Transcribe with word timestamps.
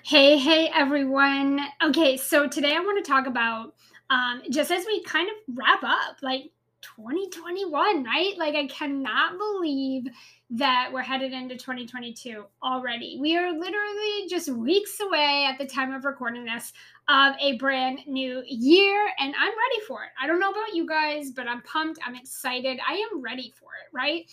Hey, 0.00 0.38
hey, 0.38 0.70
everyone. 0.74 1.60
Okay, 1.84 2.16
so 2.16 2.48
today 2.48 2.74
I 2.74 2.80
want 2.80 3.04
to 3.04 3.08
talk 3.08 3.26
about 3.26 3.74
um, 4.08 4.40
just 4.50 4.70
as 4.70 4.86
we 4.86 5.04
kind 5.04 5.28
of 5.28 5.56
wrap 5.56 5.82
up 5.84 6.16
like 6.22 6.50
2021, 6.80 8.02
right? 8.02 8.32
Like, 8.38 8.54
I 8.54 8.66
cannot 8.68 9.36
believe 9.36 10.04
that 10.50 10.90
we're 10.92 11.02
headed 11.02 11.32
into 11.32 11.56
2022 11.56 12.44
already. 12.62 13.18
We 13.20 13.36
are 13.36 13.52
literally 13.52 14.28
just 14.30 14.48
weeks 14.48 14.98
away 15.00 15.46
at 15.48 15.58
the 15.58 15.66
time 15.66 15.92
of 15.92 16.04
recording 16.04 16.44
this 16.44 16.72
of 17.08 17.34
a 17.40 17.58
brand 17.58 18.00
new 18.06 18.42
year, 18.46 19.06
and 19.18 19.34
I'm 19.38 19.52
ready 19.52 19.86
for 19.86 20.04
it. 20.04 20.10
I 20.20 20.26
don't 20.26 20.40
know 20.40 20.50
about 20.50 20.74
you 20.74 20.86
guys, 20.86 21.30
but 21.30 21.46
I'm 21.46 21.62
pumped. 21.62 22.00
I'm 22.04 22.16
excited. 22.16 22.80
I 22.88 22.94
am 22.94 23.20
ready 23.20 23.52
for 23.58 23.70
it, 23.74 23.94
right? 23.94 24.24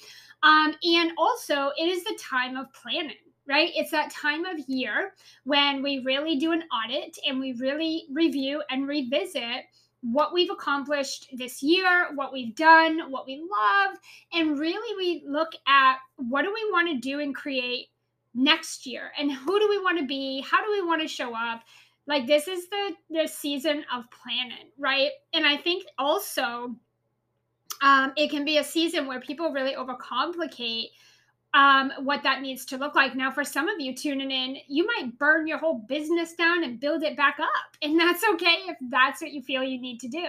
Um, 0.42 0.74
and 0.84 1.12
also, 1.18 1.72
it 1.78 1.90
is 1.90 2.04
the 2.06 2.18
time 2.20 2.56
of 2.56 2.72
planning 2.74 3.16
right? 3.50 3.72
It's 3.76 3.92
that 3.92 4.12
time 4.12 4.46
of 4.46 4.60
year 4.68 5.14
when 5.44 5.82
we 5.82 6.04
really 6.06 6.38
do 6.38 6.52
an 6.52 6.64
audit 6.72 7.18
and 7.28 7.40
we 7.40 7.54
really 7.54 8.06
review 8.14 8.62
and 8.70 8.88
revisit 8.88 9.66
what 10.02 10.34
we've 10.34 10.52
accomplished 10.52 11.28
this 11.34 11.62
year, 11.62 12.10
what 12.16 12.32
we've 12.32 12.56
done, 12.56 13.12
what 13.12 13.26
we 13.26 13.38
love, 13.38 13.98
and 14.32 14.58
really 14.58 14.96
we 14.96 15.24
look 15.28 15.50
at 15.68 15.98
what 16.16 16.44
do 16.44 16.54
we 16.54 16.72
want 16.72 16.88
to 16.90 17.00
do 17.00 17.20
and 17.20 17.36
create 17.36 17.88
next 18.36 18.86
year 18.86 19.12
and 19.18 19.32
who 19.32 19.60
do 19.60 19.68
we 19.68 19.80
want 19.80 19.98
to 20.00 20.06
be? 20.06 20.46
How 20.50 20.64
do 20.64 20.72
we 20.72 20.86
want 20.86 21.02
to 21.02 21.08
show 21.08 21.36
up? 21.36 21.64
Like 22.08 22.28
this 22.28 22.48
is 22.48 22.70
the 22.70 22.94
the 23.10 23.28
season 23.28 23.84
of 23.94 24.06
planning, 24.12 24.72
right? 24.78 25.12
And 25.34 25.46
I 25.46 25.58
think 25.58 25.86
also 25.98 26.76
um, 27.82 28.14
it 28.16 28.30
can 28.30 28.46
be 28.46 28.58
a 28.58 28.64
season 28.64 29.08
where 29.08 29.20
people 29.20 29.52
really 29.52 29.76
overcomplicate 29.76 30.90
um, 31.54 31.92
what 32.04 32.22
that 32.24 32.42
needs 32.42 32.64
to 32.66 32.78
look 32.78 32.96
like. 32.96 33.16
Now, 33.16 33.32
for 33.32 33.44
some 33.44 33.68
of 33.68 33.80
you 33.80 33.96
tuning 33.96 34.32
in, 34.32 34.58
you 34.68 34.86
might 34.86 35.18
burn 35.18 35.48
your 35.48 35.58
whole 35.58 35.80
business 35.88 36.34
down 36.34 36.64
and 36.64 36.80
build 36.80 37.04
it 37.04 37.18
back 37.18 37.38
up. 37.40 37.76
And 37.82 38.00
that's 38.00 38.24
okay 38.34 38.58
if 38.68 38.78
that's 38.90 39.22
what 39.22 39.32
you 39.32 39.42
feel 39.42 39.64
you 39.64 39.82
need 39.82 40.00
to 40.02 40.08
do. 40.08 40.26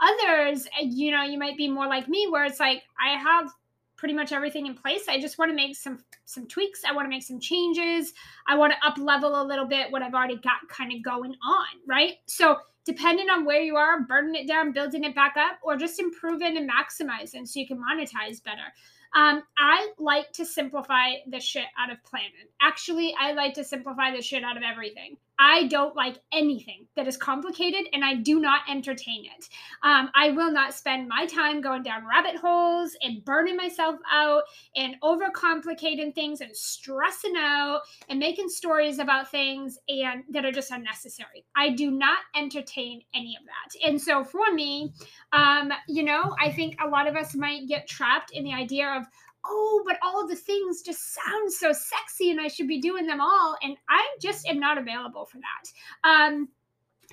Others, 0.00 0.66
you 0.82 1.12
know, 1.12 1.22
you 1.22 1.38
might 1.38 1.56
be 1.56 1.68
more 1.68 1.86
like 1.86 2.08
me 2.08 2.26
where 2.28 2.44
it's 2.44 2.58
like, 2.58 2.82
I 3.00 3.16
have 3.16 3.50
pretty 3.96 4.14
much 4.14 4.32
everything 4.32 4.66
in 4.66 4.74
place. 4.74 5.08
I 5.08 5.20
just 5.20 5.38
want 5.38 5.50
to 5.50 5.56
make 5.56 5.76
some 5.76 6.00
some 6.26 6.46
tweaks. 6.46 6.82
I 6.86 6.92
want 6.92 7.06
to 7.06 7.10
make 7.10 7.22
some 7.22 7.40
changes. 7.40 8.12
I 8.46 8.56
want 8.56 8.72
to 8.72 8.86
up 8.86 8.98
level 8.98 9.40
a 9.40 9.44
little 9.44 9.66
bit 9.66 9.90
what 9.90 10.02
I've 10.02 10.14
already 10.14 10.36
got 10.36 10.68
kind 10.68 10.92
of 10.92 11.02
going 11.02 11.34
on, 11.42 11.66
right? 11.86 12.14
So 12.26 12.58
depending 12.84 13.30
on 13.30 13.44
where 13.44 13.60
you 13.60 13.76
are, 13.76 14.02
burning 14.02 14.34
it 14.34 14.46
down, 14.46 14.72
building 14.72 15.04
it 15.04 15.14
back 15.14 15.34
up, 15.36 15.58
or 15.62 15.76
just 15.76 15.98
improving 15.98 16.56
and 16.56 16.70
maximizing 16.70 17.46
so 17.46 17.58
you 17.58 17.66
can 17.66 17.78
monetize 17.78 18.42
better. 18.42 18.72
Um, 19.16 19.42
I 19.58 19.88
like 19.98 20.30
to 20.34 20.44
simplify 20.44 21.14
the 21.26 21.40
shit 21.40 21.64
out 21.78 21.90
of 21.90 22.04
planning. 22.04 22.30
Actually, 22.60 23.14
I 23.18 23.32
like 23.32 23.54
to 23.54 23.64
simplify 23.64 24.14
the 24.14 24.20
shit 24.20 24.44
out 24.44 24.58
of 24.58 24.62
everything. 24.62 25.16
I 25.38 25.66
don't 25.66 25.94
like 25.94 26.16
anything 26.32 26.86
that 26.96 27.06
is 27.06 27.16
complicated 27.16 27.86
and 27.92 28.04
I 28.04 28.14
do 28.14 28.40
not 28.40 28.62
entertain 28.70 29.26
it. 29.26 29.48
Um, 29.82 30.10
I 30.14 30.30
will 30.30 30.50
not 30.50 30.72
spend 30.72 31.08
my 31.08 31.26
time 31.26 31.60
going 31.60 31.82
down 31.82 32.06
rabbit 32.06 32.36
holes 32.36 32.96
and 33.02 33.22
burning 33.24 33.56
myself 33.56 33.96
out 34.10 34.44
and 34.76 34.96
overcomplicating 35.02 36.14
things 36.14 36.40
and 36.40 36.56
stressing 36.56 37.34
out 37.36 37.82
and 38.08 38.18
making 38.18 38.48
stories 38.48 38.98
about 38.98 39.30
things 39.30 39.78
and 39.88 40.24
that 40.30 40.46
are 40.46 40.52
just 40.52 40.70
unnecessary. 40.70 41.44
I 41.54 41.70
do 41.70 41.90
not 41.90 42.18
entertain 42.34 43.02
any 43.14 43.36
of 43.38 43.44
that. 43.46 43.88
And 43.88 44.00
so 44.00 44.24
for 44.24 44.52
me, 44.52 44.92
um, 45.32 45.70
you 45.86 46.02
know, 46.02 46.34
I 46.40 46.50
think 46.50 46.76
a 46.82 46.88
lot 46.88 47.06
of 47.06 47.14
us 47.14 47.34
might 47.34 47.68
get 47.68 47.86
trapped 47.86 48.30
in 48.30 48.42
the 48.42 48.54
idea 48.54 48.88
of, 48.88 49.05
oh, 49.48 49.82
but 49.86 49.98
all 50.02 50.26
the 50.26 50.36
things 50.36 50.82
just 50.82 51.14
sound 51.14 51.52
so 51.52 51.72
sexy 51.72 52.30
and 52.30 52.40
I 52.40 52.48
should 52.48 52.68
be 52.68 52.80
doing 52.80 53.06
them 53.06 53.20
all. 53.20 53.56
And 53.62 53.76
I 53.88 54.04
just 54.20 54.46
am 54.48 54.58
not 54.58 54.78
available 54.78 55.26
for 55.26 55.38
that. 55.38 56.08
Um, 56.08 56.48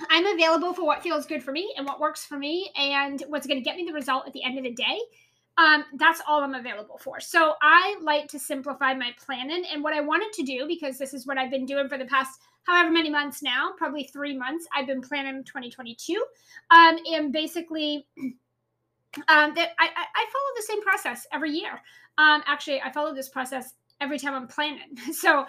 I'm 0.09 0.25
available 0.25 0.73
for 0.73 0.85
what 0.85 1.03
feels 1.03 1.25
good 1.25 1.43
for 1.43 1.51
me 1.51 1.73
and 1.77 1.85
what 1.85 1.99
works 1.99 2.25
for 2.25 2.37
me 2.37 2.71
and 2.75 3.23
what's 3.27 3.47
going 3.47 3.59
to 3.59 3.63
get 3.63 3.75
me 3.75 3.85
the 3.85 3.93
result 3.93 4.27
at 4.27 4.33
the 4.33 4.43
end 4.43 4.57
of 4.57 4.63
the 4.63 4.73
day. 4.73 4.99
Um, 5.57 5.85
that's 5.97 6.21
all 6.27 6.41
I'm 6.41 6.55
available 6.55 6.97
for. 6.97 7.19
So 7.19 7.53
I 7.61 7.97
like 8.01 8.27
to 8.29 8.39
simplify 8.39 8.93
my 8.95 9.11
planning. 9.23 9.63
And 9.71 9.83
what 9.83 9.93
I 9.93 10.01
wanted 10.01 10.33
to 10.33 10.43
do, 10.43 10.65
because 10.67 10.97
this 10.97 11.13
is 11.13 11.27
what 11.27 11.37
I've 11.37 11.51
been 11.51 11.65
doing 11.65 11.87
for 11.87 11.97
the 11.97 12.05
past 12.05 12.39
however 12.63 12.91
many 12.91 13.09
months 13.09 13.43
now, 13.43 13.71
probably 13.77 14.05
three 14.05 14.35
months, 14.35 14.65
I've 14.75 14.87
been 14.87 15.01
planning 15.01 15.43
2022. 15.43 16.23
Um, 16.71 16.97
and 17.11 17.31
basically, 17.31 18.07
um, 19.27 19.53
that 19.55 19.69
I, 19.79 19.87
I 19.87 20.25
follow 20.31 20.51
the 20.55 20.63
same 20.63 20.81
process 20.81 21.27
every 21.31 21.51
year. 21.51 21.81
Um, 22.17 22.43
actually, 22.45 22.81
I 22.81 22.91
follow 22.91 23.13
this 23.13 23.29
process 23.29 23.73
every 24.01 24.19
time 24.19 24.33
I'm 24.33 24.47
planning. 24.47 24.97
So 25.13 25.39
um, 25.39 25.45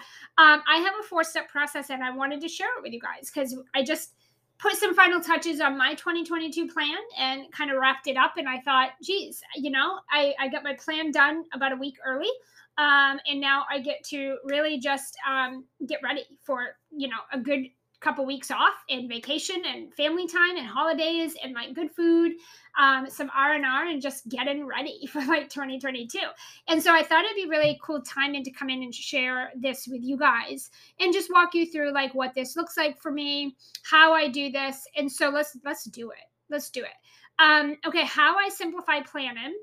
I 0.67 0.77
have 0.77 0.93
a 0.99 1.03
four 1.03 1.23
step 1.23 1.49
process 1.49 1.89
and 1.89 2.03
I 2.03 2.11
wanted 2.11 2.41
to 2.41 2.47
share 2.47 2.67
it 2.77 2.83
with 2.83 2.93
you 2.93 2.99
guys 2.99 3.31
because 3.33 3.55
I 3.73 3.83
just 3.83 4.13
put 4.57 4.73
some 4.75 4.95
final 4.95 5.19
touches 5.19 5.59
on 5.59 5.77
my 5.77 5.95
2022 5.95 6.67
plan 6.67 6.95
and 7.17 7.51
kind 7.51 7.71
of 7.71 7.77
wrapped 7.77 8.07
it 8.07 8.15
up. 8.15 8.33
And 8.37 8.47
I 8.47 8.59
thought, 8.61 8.91
geez, 9.03 9.41
you 9.55 9.71
know, 9.71 9.99
I, 10.09 10.33
I 10.39 10.47
got 10.47 10.63
my 10.63 10.73
plan 10.73 11.11
done 11.11 11.43
about 11.53 11.73
a 11.73 11.75
week 11.75 11.95
early. 12.05 12.29
Um, 12.77 13.19
and 13.27 13.39
now 13.39 13.63
I 13.69 13.79
get 13.79 14.03
to 14.05 14.37
really 14.43 14.79
just 14.79 15.17
um, 15.29 15.65
get 15.87 15.99
ready 16.03 16.23
for, 16.43 16.77
you 16.91 17.07
know, 17.07 17.17
a 17.31 17.39
good 17.39 17.67
couple 18.05 18.23
weeks 18.23 18.51
off 18.51 18.75
and 18.87 19.09
vacation 19.09 19.55
and 19.65 19.91
family 19.95 20.27
time 20.27 20.57
and 20.57 20.67
holidays 20.67 21.35
and 21.43 21.53
like 21.55 21.73
good 21.73 21.89
food 21.91 22.33
um, 22.79 23.09
some 23.09 23.31
r&r 23.35 23.85
and 23.87 23.99
just 23.99 24.29
getting 24.29 24.63
ready 24.63 25.07
for 25.11 25.25
like 25.25 25.49
2022 25.49 26.19
and 26.67 26.81
so 26.81 26.93
i 26.93 27.01
thought 27.01 27.25
it'd 27.25 27.35
be 27.35 27.49
really 27.49 27.79
cool 27.81 27.99
timing 28.03 28.43
to 28.43 28.51
come 28.51 28.69
in 28.69 28.83
and 28.83 28.93
share 28.93 29.49
this 29.59 29.87
with 29.87 30.03
you 30.03 30.17
guys 30.17 30.69
and 30.99 31.11
just 31.11 31.31
walk 31.33 31.55
you 31.55 31.65
through 31.65 31.91
like 31.91 32.13
what 32.13 32.35
this 32.35 32.55
looks 32.55 32.77
like 32.77 32.95
for 33.01 33.11
me 33.11 33.55
how 33.83 34.13
i 34.13 34.27
do 34.27 34.51
this 34.51 34.87
and 34.95 35.11
so 35.11 35.29
let's 35.29 35.57
let's 35.65 35.85
do 35.85 36.11
it 36.11 36.25
let's 36.51 36.69
do 36.69 36.83
it 36.83 36.95
um, 37.39 37.75
okay 37.87 38.05
how 38.05 38.37
i 38.37 38.49
simplify 38.49 39.01
planning 39.01 39.55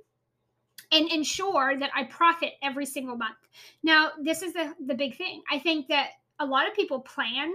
and 0.91 1.11
ensure 1.11 1.79
that 1.79 1.91
I 1.97 2.05
profit 2.05 2.51
every 2.63 2.85
single 2.85 3.17
month. 3.17 3.39
Now, 3.83 4.11
this 4.21 4.43
is 4.43 4.53
the, 4.53 4.75
the 4.87 4.95
big 4.95 5.17
thing. 5.17 5.43
I 5.51 5.59
think 5.59 5.89
that 5.89 6.11
a 6.39 6.45
lot 6.45 6.69
of 6.69 6.75
people 6.75 7.01
plan 7.01 7.51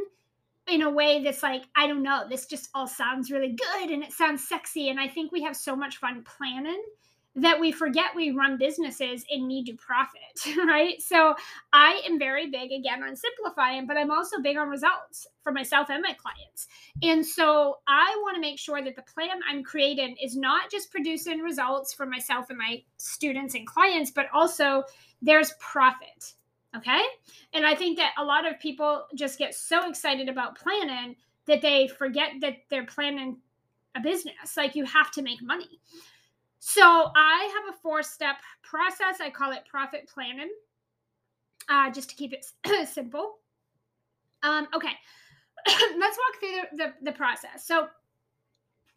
in 0.68 0.82
a 0.82 0.90
way 0.90 1.24
that's 1.24 1.44
like 1.44 1.64
i 1.76 1.88
don't 1.88 2.04
know 2.04 2.24
this 2.30 2.46
just 2.46 2.70
all 2.74 2.88
sounds 2.88 3.32
really 3.32 3.54
good 3.54 3.90
and 3.90 4.04
it 4.04 4.12
sounds 4.12 4.48
sexy 4.48 4.90
and 4.90 5.00
i 5.00 5.08
think 5.08 5.32
we 5.32 5.42
have 5.42 5.56
so 5.56 5.76
much 5.76 5.98
fun 5.98 6.24
planning 6.24 6.84
that 7.38 7.60
we 7.60 7.72
forget 7.72 8.16
we 8.16 8.32
run 8.32 8.58
businesses 8.58 9.24
and 9.30 9.48
need 9.48 9.66
to 9.66 9.74
profit 9.74 10.22
right? 10.68 11.02
So 11.02 11.36
i 11.72 12.02
am 12.06 12.20
very 12.20 12.50
big 12.50 12.72
again 12.72 13.04
on 13.04 13.16
simplifying 13.16 13.86
but 13.86 13.96
i'm 13.96 14.12
also 14.12 14.42
big 14.42 14.58
on 14.58 14.68
results 14.68 15.28
for 15.44 15.52
myself 15.52 15.90
and 15.90 16.02
my 16.02 16.14
clients. 16.14 16.68
And 17.04 17.26
so 17.26 17.78
i 17.88 18.16
want 18.24 18.36
to 18.36 18.42
make 18.42 18.60
sure 18.60 18.84
that 18.84 18.96
the 18.96 19.04
plan 19.04 19.40
i'm 19.50 19.64
creating 19.64 20.18
is 20.22 20.36
not 20.36 20.72
just 20.72 20.92
producing 20.92 21.40
results 21.40 21.94
for 21.94 22.06
myself 22.06 22.50
and 22.50 22.58
my 22.58 22.82
students 22.98 23.54
and 23.54 23.68
clients 23.68 24.12
but 24.12 24.26
also 24.34 24.84
there's 25.22 25.54
profit 25.60 26.34
Okay. 26.78 27.02
And 27.54 27.66
I 27.66 27.76
think 27.76 27.98
that 27.98 28.14
a 28.18 28.24
lot 28.24 28.48
of 28.48 28.60
people 28.60 29.06
just 29.16 29.40
get 29.40 29.56
so 29.56 29.90
excited 29.90 30.30
about 30.30 30.58
planning 30.58 31.16
that 31.48 31.62
they 31.62 31.88
forget 31.88 32.34
that 32.42 32.58
they're 32.70 32.86
planning 32.86 33.38
a 33.96 34.00
business. 34.00 34.56
Like 34.56 34.76
you 34.76 34.86
have 34.86 35.12
to 35.12 35.22
make 35.22 35.42
money. 35.42 35.80
So 36.60 36.84
I 36.84 37.52
have 37.56 37.74
a 37.74 37.78
four 37.82 38.04
step 38.04 38.36
process. 38.62 39.22
I 39.22 39.30
call 39.30 39.52
it 39.54 39.64
profit 39.70 40.10
planning, 40.14 40.50
uh, 41.70 41.92
just 41.92 42.10
to 42.10 42.16
keep 42.16 42.34
it 42.34 42.46
simple. 42.88 43.36
Um, 44.44 44.68
okay. 44.74 44.94
Let's 45.98 46.18
walk 46.18 46.40
through 46.40 46.78
the, 46.78 46.84
the, 46.84 46.94
the 47.04 47.12
process. 47.12 47.66
So 47.66 47.88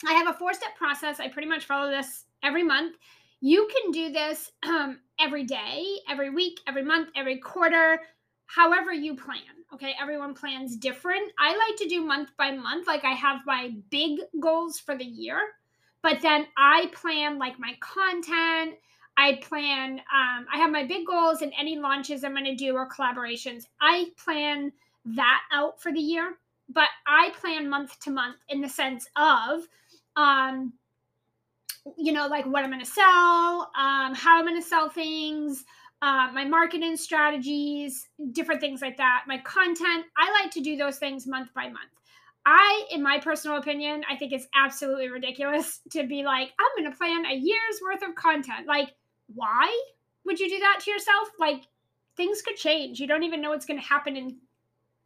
I 0.06 0.12
have 0.14 0.28
a 0.28 0.38
four 0.38 0.52
step 0.52 0.76
process. 0.76 1.20
I 1.20 1.28
pretty 1.28 1.48
much 1.48 1.64
follow 1.64 1.90
this 1.90 2.24
every 2.42 2.62
month. 2.62 2.96
You 3.40 3.68
can 3.72 3.90
do 3.90 4.12
this 4.12 4.50
um, 4.66 5.00
every 5.18 5.44
day, 5.44 5.84
every 6.08 6.30
week, 6.30 6.60
every 6.66 6.84
month, 6.84 7.08
every 7.16 7.38
quarter, 7.38 8.00
however 8.46 8.92
you 8.92 9.16
plan. 9.16 9.42
Okay, 9.72 9.94
everyone 10.00 10.34
plans 10.34 10.76
different. 10.76 11.30
I 11.38 11.56
like 11.56 11.76
to 11.78 11.88
do 11.88 12.04
month 12.04 12.30
by 12.36 12.50
month. 12.50 12.86
Like 12.86 13.04
I 13.04 13.12
have 13.12 13.40
my 13.46 13.72
big 13.90 14.18
goals 14.40 14.80
for 14.80 14.96
the 14.96 15.04
year, 15.04 15.38
but 16.02 16.20
then 16.20 16.46
I 16.56 16.90
plan 16.92 17.38
like 17.38 17.58
my 17.58 17.74
content. 17.80 18.74
I 19.16 19.38
plan, 19.42 20.00
um, 20.12 20.46
I 20.52 20.56
have 20.56 20.70
my 20.70 20.86
big 20.86 21.06
goals 21.06 21.42
and 21.42 21.52
any 21.58 21.76
launches 21.76 22.24
I'm 22.24 22.32
going 22.32 22.44
to 22.44 22.54
do 22.54 22.74
or 22.74 22.88
collaborations. 22.88 23.64
I 23.80 24.06
plan 24.16 24.72
that 25.04 25.40
out 25.52 25.80
for 25.80 25.92
the 25.92 26.00
year, 26.00 26.34
but 26.68 26.88
I 27.06 27.30
plan 27.38 27.68
month 27.68 28.00
to 28.00 28.10
month 28.10 28.36
in 28.48 28.60
the 28.60 28.68
sense 28.68 29.06
of, 29.16 29.62
um, 30.16 30.72
you 31.96 32.12
know, 32.12 32.26
like 32.26 32.46
what 32.46 32.64
I'm 32.64 32.70
going 32.70 32.84
to 32.84 32.90
sell, 32.90 33.70
um, 33.78 34.14
how 34.14 34.38
I'm 34.38 34.44
going 34.44 34.60
to 34.60 34.66
sell 34.66 34.88
things, 34.88 35.64
uh, 36.02 36.28
my 36.32 36.44
marketing 36.44 36.96
strategies, 36.96 38.08
different 38.32 38.60
things 38.60 38.80
like 38.80 38.96
that, 38.96 39.24
my 39.26 39.38
content. 39.38 40.06
I 40.16 40.42
like 40.42 40.50
to 40.52 40.60
do 40.60 40.76
those 40.76 40.98
things 40.98 41.26
month 41.26 41.52
by 41.54 41.64
month. 41.64 41.90
I, 42.46 42.84
in 42.90 43.02
my 43.02 43.18
personal 43.18 43.58
opinion, 43.58 44.02
I 44.10 44.16
think 44.16 44.32
it's 44.32 44.46
absolutely 44.54 45.08
ridiculous 45.08 45.80
to 45.90 46.06
be 46.06 46.22
like, 46.22 46.50
I'm 46.58 46.82
going 46.82 46.90
to 46.90 46.96
plan 46.96 47.26
a 47.26 47.34
year's 47.34 47.80
worth 47.82 48.02
of 48.02 48.14
content. 48.14 48.66
Like, 48.66 48.94
why 49.34 49.68
would 50.24 50.40
you 50.40 50.48
do 50.48 50.58
that 50.58 50.80
to 50.84 50.90
yourself? 50.90 51.28
Like, 51.38 51.64
things 52.16 52.42
could 52.42 52.56
change. 52.56 52.98
You 52.98 53.06
don't 53.06 53.22
even 53.22 53.40
know 53.40 53.50
what's 53.50 53.66
going 53.66 53.80
to 53.80 53.86
happen 53.86 54.16
in 54.16 54.36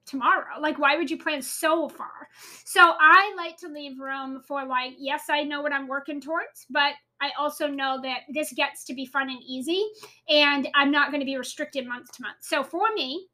tomorrow. 0.07 0.61
Like, 0.61 0.79
why 0.79 0.97
would 0.97 1.11
you 1.11 1.19
plan 1.19 1.43
so 1.43 1.89
far? 1.89 2.29
So 2.65 2.81
I 2.81 3.35
like 3.37 3.57
to 3.59 3.69
leave 3.69 3.99
room 3.99 4.43
for, 4.47 4.65
like, 4.65 4.95
yes, 4.99 5.25
I 5.29 5.43
know 5.43 5.63
what 5.63 5.73
I'm 5.73 5.89
working 5.89 6.21
towards, 6.21 6.67
but 6.71 6.93
I 7.21 7.31
also 7.39 7.67
know 7.67 7.99
that 8.03 8.21
this 8.33 8.53
gets 8.53 8.85
to 8.85 8.95
be 8.95 9.07
fun 9.07 9.31
and 9.31 9.43
easy, 9.43 9.85
and 10.29 10.69
I'm 10.75 10.91
not 10.91 11.11
going 11.11 11.21
to 11.21 11.27
be 11.27 11.37
restricted 11.37 11.87
month 11.87 12.13
to 12.13 12.23
month. 12.23 12.39
So 12.41 12.63
for 12.63 12.93
me, 12.95 13.29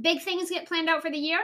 big 0.00 0.22
things 0.22 0.50
get 0.50 0.66
planned 0.66 0.88
out 0.88 1.02
for 1.02 1.10
the 1.10 1.18
year, 1.18 1.40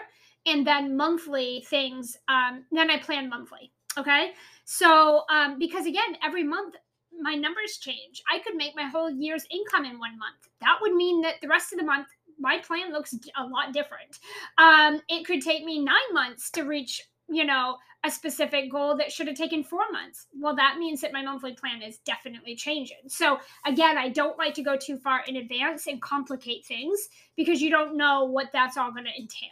and 0.46 0.66
then 0.66 0.96
monthly 0.96 1.64
things, 1.68 2.16
um, 2.28 2.64
then 2.72 2.90
I 2.90 2.98
plan 2.98 3.28
monthly. 3.28 3.72
Okay. 3.98 4.32
So, 4.64 5.24
um, 5.30 5.58
because 5.58 5.86
again, 5.86 6.16
every 6.22 6.44
month 6.44 6.76
my 7.20 7.34
numbers 7.34 7.78
change. 7.80 8.22
I 8.32 8.38
could 8.38 8.54
make 8.54 8.74
my 8.74 8.84
whole 8.84 9.10
year's 9.10 9.44
income 9.50 9.84
in 9.84 9.98
one 9.98 10.18
month. 10.18 10.48
That 10.60 10.78
would 10.80 10.94
mean 10.94 11.20
that 11.22 11.34
the 11.42 11.48
rest 11.48 11.72
of 11.72 11.78
the 11.78 11.84
month 11.84 12.06
my 12.40 12.58
plan 12.58 12.92
looks 12.92 13.14
a 13.36 13.44
lot 13.44 13.72
different. 13.72 14.18
Um, 14.58 15.00
it 15.08 15.26
could 15.26 15.42
take 15.42 15.64
me 15.64 15.78
nine 15.78 16.12
months 16.12 16.50
to 16.52 16.62
reach, 16.62 17.02
you 17.28 17.44
know, 17.44 17.76
a 18.02 18.10
specific 18.10 18.70
goal 18.72 18.96
that 18.96 19.12
should 19.12 19.26
have 19.26 19.36
taken 19.36 19.62
four 19.62 19.82
months. 19.92 20.26
Well, 20.32 20.56
that 20.56 20.78
means 20.78 21.02
that 21.02 21.12
my 21.12 21.22
monthly 21.22 21.52
plan 21.52 21.82
is 21.82 21.98
definitely 21.98 22.56
changing. 22.56 23.08
So, 23.08 23.38
again, 23.66 23.98
I 23.98 24.08
don't 24.08 24.38
like 24.38 24.54
to 24.54 24.62
go 24.62 24.76
too 24.76 24.96
far 24.96 25.22
in 25.28 25.36
advance 25.36 25.86
and 25.86 26.00
complicate 26.00 26.64
things 26.64 27.08
because 27.36 27.60
you 27.60 27.70
don't 27.70 27.96
know 27.96 28.24
what 28.24 28.48
that's 28.52 28.78
all 28.78 28.90
going 28.90 29.04
to 29.04 29.20
entail. 29.20 29.50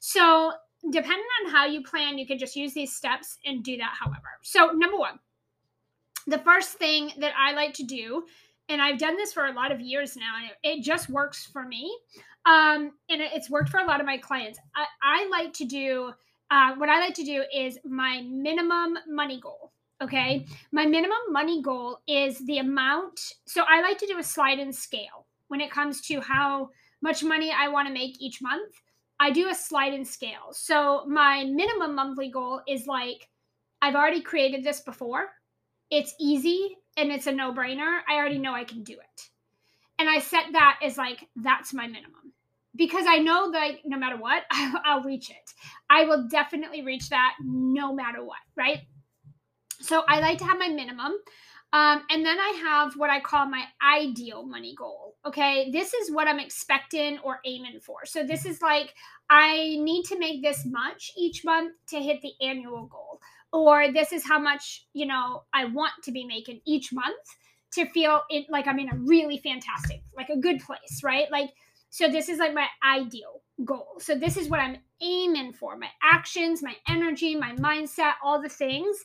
So, 0.00 0.52
depending 0.90 1.24
on 1.44 1.50
how 1.50 1.64
you 1.64 1.82
plan, 1.82 2.18
you 2.18 2.26
can 2.26 2.38
just 2.38 2.54
use 2.54 2.74
these 2.74 2.94
steps 2.94 3.38
and 3.46 3.64
do 3.64 3.78
that 3.78 3.94
however. 3.98 4.28
So, 4.42 4.72
number 4.72 4.98
one, 4.98 5.18
the 6.26 6.38
first 6.38 6.72
thing 6.74 7.12
that 7.18 7.32
I 7.38 7.52
like 7.52 7.72
to 7.74 7.84
do 7.84 8.24
and 8.68 8.82
I've 8.82 8.98
done 8.98 9.16
this 9.16 9.32
for 9.32 9.46
a 9.46 9.52
lot 9.52 9.72
of 9.72 9.80
years 9.80 10.16
now, 10.16 10.34
and 10.40 10.50
it, 10.50 10.78
it 10.78 10.82
just 10.84 11.08
works 11.08 11.46
for 11.46 11.64
me. 11.64 11.96
Um, 12.44 12.92
and 13.08 13.20
it, 13.20 13.30
it's 13.34 13.50
worked 13.50 13.70
for 13.70 13.80
a 13.80 13.86
lot 13.86 14.00
of 14.00 14.06
my 14.06 14.18
clients. 14.18 14.58
I, 14.74 14.86
I 15.02 15.28
like 15.28 15.52
to 15.54 15.64
do 15.64 16.12
uh, 16.50 16.74
what 16.76 16.88
I 16.88 17.00
like 17.00 17.14
to 17.14 17.24
do 17.24 17.44
is 17.54 17.78
my 17.84 18.22
minimum 18.22 18.98
money 19.08 19.40
goal. 19.40 19.72
Okay, 20.02 20.44
my 20.72 20.84
minimum 20.84 21.18
money 21.30 21.62
goal 21.62 22.00
is 22.06 22.44
the 22.46 22.58
amount. 22.58 23.18
So 23.46 23.64
I 23.66 23.80
like 23.80 23.98
to 23.98 24.06
do 24.06 24.18
a 24.18 24.22
slide 24.22 24.58
and 24.58 24.74
scale 24.74 25.26
when 25.48 25.60
it 25.60 25.70
comes 25.70 26.02
to 26.02 26.20
how 26.20 26.68
much 27.02 27.24
money 27.24 27.52
I 27.56 27.68
want 27.68 27.88
to 27.88 27.94
make 27.94 28.20
each 28.20 28.42
month. 28.42 28.74
I 29.18 29.30
do 29.30 29.48
a 29.48 29.54
slide 29.54 29.94
and 29.94 30.06
scale. 30.06 30.52
So 30.52 31.06
my 31.06 31.44
minimum 31.44 31.94
monthly 31.94 32.30
goal 32.30 32.60
is 32.68 32.86
like 32.86 33.28
I've 33.80 33.94
already 33.94 34.20
created 34.20 34.62
this 34.62 34.80
before. 34.80 35.28
It's 35.90 36.14
easy 36.20 36.76
and 36.96 37.10
it's 37.12 37.26
a 37.26 37.32
no 37.32 37.52
brainer, 37.52 38.00
I 38.08 38.14
already 38.14 38.38
know 38.38 38.54
I 38.54 38.64
can 38.64 38.82
do 38.82 38.94
it. 38.94 39.28
And 39.98 40.08
I 40.08 40.18
set 40.18 40.46
that 40.52 40.78
as 40.82 40.98
like, 40.98 41.28
that's 41.36 41.72
my 41.72 41.86
minimum 41.86 42.32
because 42.74 43.06
I 43.08 43.18
know 43.18 43.50
that 43.52 43.76
no 43.84 43.98
matter 43.98 44.16
what, 44.16 44.44
I'll 44.84 45.02
reach 45.02 45.30
it. 45.30 45.52
I 45.88 46.04
will 46.04 46.28
definitely 46.28 46.82
reach 46.82 47.08
that 47.10 47.34
no 47.42 47.94
matter 47.94 48.24
what, 48.24 48.38
right? 48.56 48.80
So 49.80 50.04
I 50.08 50.20
like 50.20 50.38
to 50.38 50.44
have 50.44 50.58
my 50.58 50.68
minimum. 50.68 51.12
Um, 51.72 52.02
and 52.10 52.24
then 52.24 52.38
I 52.38 52.60
have 52.64 52.94
what 52.96 53.10
I 53.10 53.20
call 53.20 53.46
my 53.46 53.64
ideal 53.82 54.46
money 54.46 54.74
goal. 54.78 55.16
Okay. 55.26 55.70
This 55.70 55.92
is 55.94 56.10
what 56.10 56.28
I'm 56.28 56.38
expecting 56.38 57.18
or 57.18 57.40
aiming 57.44 57.80
for. 57.80 58.06
So 58.06 58.22
this 58.22 58.46
is 58.46 58.62
like, 58.62 58.94
I 59.28 59.76
need 59.80 60.04
to 60.04 60.18
make 60.18 60.42
this 60.42 60.64
much 60.64 61.12
each 61.18 61.44
month 61.44 61.72
to 61.88 62.00
hit 62.00 62.22
the 62.22 62.32
annual 62.40 62.86
goal 62.86 63.20
or 63.56 63.92
this 63.92 64.12
is 64.12 64.24
how 64.24 64.38
much 64.38 64.86
you 64.92 65.06
know 65.06 65.42
i 65.54 65.64
want 65.64 65.92
to 66.02 66.12
be 66.12 66.24
making 66.24 66.60
each 66.66 66.92
month 66.92 67.26
to 67.72 67.86
feel 67.86 68.22
it 68.30 68.46
like 68.48 68.66
i'm 68.66 68.78
in 68.78 68.88
a 68.90 68.96
really 68.98 69.38
fantastic 69.38 70.02
like 70.16 70.28
a 70.28 70.36
good 70.36 70.60
place 70.60 71.02
right? 71.02 71.30
Like 71.30 71.50
so 71.90 72.08
this 72.08 72.28
is 72.28 72.38
like 72.38 72.52
my 72.52 72.66
ideal 72.84 73.42
goal. 73.64 73.94
So 73.98 74.14
this 74.14 74.36
is 74.36 74.48
what 74.48 74.60
i'm 74.60 74.76
aiming 75.00 75.52
for. 75.52 75.76
My 75.76 75.88
actions 76.02 76.62
my 76.62 76.74
energy 76.88 77.34
my 77.34 77.52
mindset 77.52 78.12
all 78.22 78.40
the 78.40 78.48
things 78.48 79.04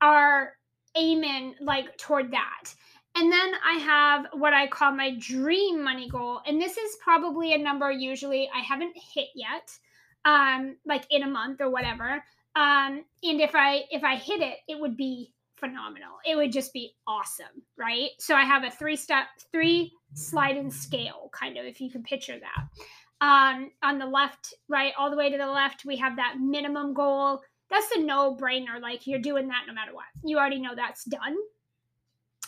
are 0.00 0.52
aiming 0.96 1.54
like 1.60 1.96
toward 1.98 2.30
that. 2.32 2.74
And 3.16 3.32
then 3.32 3.52
i 3.66 3.78
have 3.78 4.26
what 4.34 4.52
i 4.52 4.68
call 4.68 4.92
my 4.92 5.16
dream 5.18 5.82
money 5.82 6.08
goal 6.08 6.40
and 6.46 6.60
this 6.60 6.76
is 6.76 6.96
probably 7.02 7.52
a 7.52 7.58
number 7.58 7.90
usually 7.90 8.48
i 8.54 8.60
haven't 8.60 8.96
hit 8.96 9.28
yet 9.34 9.76
um 10.24 10.76
like 10.86 11.04
in 11.10 11.24
a 11.24 11.28
month 11.28 11.60
or 11.60 11.70
whatever 11.70 12.22
um, 12.58 13.04
and 13.22 13.40
if 13.40 13.54
I 13.54 13.84
if 13.92 14.02
I 14.02 14.16
hit 14.16 14.40
it, 14.40 14.56
it 14.66 14.80
would 14.80 14.96
be 14.96 15.32
phenomenal. 15.54 16.18
It 16.26 16.34
would 16.34 16.50
just 16.50 16.72
be 16.72 16.94
awesome, 17.06 17.62
right? 17.76 18.10
So 18.18 18.34
I 18.34 18.42
have 18.42 18.64
a 18.64 18.70
three 18.70 18.96
step, 18.96 19.26
three 19.52 19.92
slide 20.14 20.56
and 20.56 20.72
scale, 20.72 21.30
kind 21.32 21.56
of, 21.56 21.66
if 21.66 21.80
you 21.80 21.88
can 21.88 22.02
picture 22.02 22.36
that. 22.40 23.24
Um, 23.24 23.70
on 23.82 23.98
the 23.98 24.06
left, 24.06 24.54
right, 24.68 24.92
all 24.98 25.10
the 25.10 25.16
way 25.16 25.30
to 25.30 25.38
the 25.38 25.46
left, 25.46 25.84
we 25.84 25.96
have 25.98 26.16
that 26.16 26.36
minimum 26.40 26.94
goal. 26.94 27.42
That's 27.70 27.90
a 27.96 28.00
no 28.00 28.34
brainer. 28.34 28.80
Like 28.80 29.06
you're 29.06 29.20
doing 29.20 29.46
that 29.48 29.64
no 29.68 29.72
matter 29.72 29.94
what. 29.94 30.06
You 30.24 30.38
already 30.38 30.60
know 30.60 30.74
that's 30.74 31.04
done. 31.04 31.36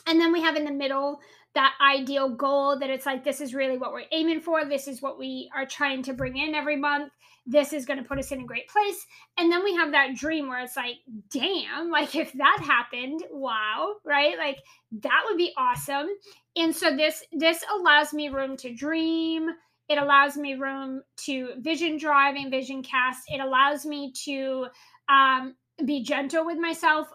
And 0.09 0.21
then 0.21 0.33
we 0.33 0.41
have 0.41 0.57
in 0.57 0.65
the 0.65 0.73
middle 0.73 1.21
that 1.55 1.75
ideal 1.81 2.29
goal 2.29 2.79
that 2.79 2.91
it's 2.91 3.07
like, 3.07 3.23
this 3.23 3.41
is 3.41 3.55
really 3.55 3.79
what 3.79 3.93
we're 3.93 4.05
aiming 4.11 4.41
for. 4.41 4.65
This 4.65 4.89
is 4.89 5.03
what 5.03 5.19
we 5.19 5.51
are 5.55 5.67
trying 5.67 6.03
to 6.05 6.15
bring 6.15 6.37
in 6.37 6.55
every 6.55 6.77
month. 6.77 7.13
This 7.51 7.73
is 7.73 7.85
going 7.85 8.01
to 8.01 8.09
put 8.09 8.19
us 8.19 8.31
in 8.31 8.41
a 8.43 8.47
great 8.47 8.69
place. 8.69 9.07
And 9.37 9.51
then 9.51 9.65
we 9.65 9.75
have 9.75 9.91
that 9.91 10.15
dream 10.15 10.49
where 10.49 10.61
it's 10.61 10.77
like, 10.77 10.97
damn, 11.31 11.91
like 11.91 12.15
if 12.15 12.33
that 12.35 12.61
happened, 12.63 13.25
wow, 13.31 13.95
right? 14.05 14.39
Like 14.39 14.59
that 15.01 15.23
would 15.27 15.37
be 15.37 15.53
awesome. 15.57 16.07
And 16.57 16.75
so 16.75 16.97
this 16.97 17.25
this 17.33 17.65
allows 17.75 18.13
me 18.13 18.29
room 18.29 18.57
to 18.59 18.73
dream. 18.73 19.51
It 19.89 19.99
allows 19.99 20.37
me 20.37 20.55
room 20.55 21.03
to 21.25 21.55
vision 21.59 21.97
driving, 21.97 22.51
vision 22.51 22.83
cast. 22.83 23.25
It 23.27 23.41
allows 23.41 23.85
me 23.85 24.13
to 24.25 24.67
um, 25.09 25.57
be 25.85 26.05
gentle 26.05 26.47
with 26.47 26.59
myself 26.59 27.09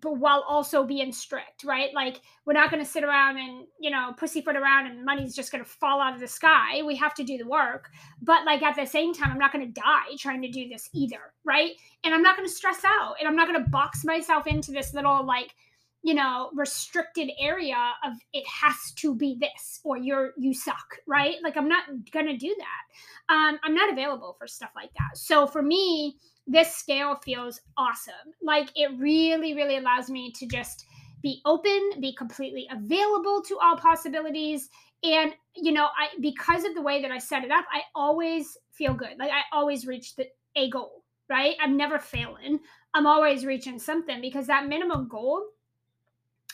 but 0.00 0.18
while 0.18 0.44
also 0.48 0.84
being 0.84 1.12
strict, 1.12 1.64
right? 1.64 1.92
Like 1.94 2.20
we're 2.44 2.52
not 2.52 2.70
going 2.70 2.84
to 2.84 2.90
sit 2.90 3.04
around 3.04 3.38
and 3.38 3.66
you 3.80 3.90
know 3.90 4.12
pussyfoot 4.16 4.56
around 4.56 4.86
and 4.86 5.04
money's 5.04 5.34
just 5.34 5.52
going 5.52 5.64
to 5.64 5.70
fall 5.70 6.00
out 6.00 6.14
of 6.14 6.20
the 6.20 6.28
sky. 6.28 6.82
We 6.82 6.96
have 6.96 7.14
to 7.14 7.24
do 7.24 7.38
the 7.38 7.46
work, 7.46 7.90
but 8.22 8.44
like 8.44 8.62
at 8.62 8.76
the 8.76 8.86
same 8.86 9.14
time, 9.14 9.30
I'm 9.30 9.38
not 9.38 9.52
going 9.52 9.66
to 9.66 9.80
die 9.80 10.16
trying 10.18 10.42
to 10.42 10.50
do 10.50 10.68
this 10.68 10.88
either, 10.94 11.32
right? 11.44 11.72
And 12.04 12.14
I'm 12.14 12.22
not 12.22 12.36
going 12.36 12.48
to 12.48 12.54
stress 12.54 12.82
out, 12.84 13.16
and 13.18 13.28
I'm 13.28 13.36
not 13.36 13.48
going 13.48 13.62
to 13.62 13.70
box 13.70 14.04
myself 14.04 14.46
into 14.46 14.72
this 14.72 14.94
little 14.94 15.24
like 15.24 15.54
you 16.02 16.14
know 16.14 16.50
restricted 16.54 17.30
area 17.40 17.92
of 18.04 18.12
it 18.32 18.44
has 18.46 18.92
to 18.96 19.14
be 19.14 19.36
this 19.40 19.80
or 19.84 19.96
you're 19.96 20.30
you 20.38 20.54
suck 20.54 20.96
right 21.06 21.36
like 21.42 21.56
i'm 21.56 21.68
not 21.68 21.84
gonna 22.12 22.36
do 22.36 22.54
that 22.58 23.34
um 23.34 23.58
i'm 23.64 23.74
not 23.74 23.92
available 23.92 24.36
for 24.38 24.46
stuff 24.46 24.70
like 24.76 24.90
that 24.94 25.16
so 25.16 25.46
for 25.46 25.60
me 25.60 26.16
this 26.48 26.74
scale 26.74 27.16
feels 27.22 27.60
awesome. 27.76 28.14
Like 28.42 28.70
it 28.74 28.90
really, 28.98 29.54
really 29.54 29.76
allows 29.76 30.10
me 30.10 30.32
to 30.32 30.46
just 30.46 30.86
be 31.22 31.40
open, 31.44 32.00
be 32.00 32.14
completely 32.14 32.66
available 32.70 33.42
to 33.42 33.58
all 33.62 33.76
possibilities. 33.76 34.68
And, 35.02 35.34
you 35.54 35.72
know, 35.72 35.84
I 35.84 36.08
because 36.20 36.64
of 36.64 36.74
the 36.74 36.82
way 36.82 37.02
that 37.02 37.10
I 37.10 37.18
set 37.18 37.44
it 37.44 37.50
up, 37.50 37.66
I 37.72 37.82
always 37.94 38.56
feel 38.72 38.94
good. 38.94 39.18
Like 39.18 39.30
I 39.30 39.42
always 39.52 39.86
reach 39.86 40.16
the 40.16 40.26
a 40.56 40.70
goal, 40.70 41.04
right? 41.28 41.54
I'm 41.60 41.76
never 41.76 41.98
failing. 41.98 42.60
I'm 42.94 43.06
always 43.06 43.44
reaching 43.44 43.78
something 43.78 44.20
because 44.20 44.46
that 44.46 44.66
minimum 44.66 45.08
goal 45.08 45.42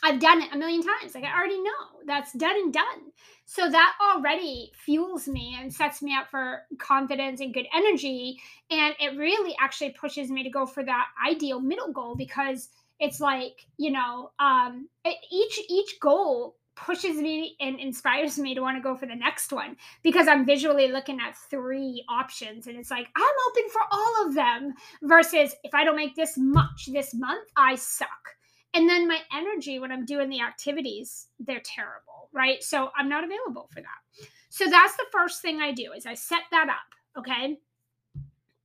I've 0.04 0.20
done 0.20 0.42
it 0.42 0.52
a 0.52 0.58
million 0.58 0.82
times. 0.82 1.14
Like 1.14 1.24
I 1.24 1.34
already 1.34 1.62
know 1.62 2.04
that's 2.06 2.34
done 2.34 2.56
and 2.56 2.72
done. 2.72 3.10
So 3.46 3.70
that 3.70 3.94
already 4.02 4.70
fuels 4.74 5.26
me 5.26 5.56
and 5.58 5.72
sets 5.72 6.02
me 6.02 6.14
up 6.14 6.28
for 6.30 6.62
confidence 6.78 7.40
and 7.40 7.54
good 7.54 7.66
energy. 7.74 8.38
And 8.70 8.94
it 9.00 9.16
really 9.16 9.56
actually 9.58 9.90
pushes 9.98 10.30
me 10.30 10.42
to 10.42 10.50
go 10.50 10.66
for 10.66 10.84
that 10.84 11.06
ideal 11.26 11.58
middle 11.58 11.90
goal 11.90 12.16
because 12.16 12.68
it's 13.00 13.18
like, 13.18 13.66
you 13.78 13.92
know, 13.92 14.30
um, 14.38 14.88
each 15.32 15.58
each 15.70 15.98
goal 16.00 16.56
pushes 16.76 17.16
me 17.16 17.56
and 17.60 17.80
inspires 17.80 18.38
me 18.38 18.54
to 18.54 18.60
want 18.60 18.76
to 18.76 18.82
go 18.82 18.96
for 18.96 19.06
the 19.06 19.14
next 19.14 19.52
one 19.52 19.76
because 20.02 20.28
I'm 20.28 20.44
visually 20.44 20.88
looking 20.88 21.18
at 21.18 21.36
three 21.48 22.04
options 22.10 22.66
and 22.66 22.76
it's 22.76 22.90
like 22.90 23.06
I'm 23.16 23.34
open 23.48 23.70
for 23.70 23.82
all 23.90 24.26
of 24.26 24.34
them 24.34 24.74
versus 25.02 25.54
if 25.64 25.72
I 25.72 25.84
don't 25.84 25.96
make 25.96 26.14
this 26.14 26.36
much 26.36 26.90
this 26.92 27.14
month, 27.14 27.48
I 27.56 27.76
suck 27.76 28.08
and 28.74 28.88
then 28.88 29.08
my 29.08 29.20
energy 29.32 29.78
when 29.78 29.92
i'm 29.92 30.04
doing 30.04 30.28
the 30.28 30.40
activities 30.40 31.28
they're 31.40 31.62
terrible 31.64 32.28
right? 32.32 32.62
So 32.62 32.90
i'm 32.98 33.08
not 33.08 33.24
available 33.24 33.68
for 33.72 33.80
that. 33.80 34.26
So 34.48 34.68
that's 34.68 34.96
the 34.96 35.06
first 35.12 35.40
thing 35.40 35.60
i 35.60 35.72
do 35.72 35.92
is 35.92 36.06
i 36.06 36.14
set 36.14 36.42
that 36.50 36.68
up 36.68 36.94
okay? 37.18 37.58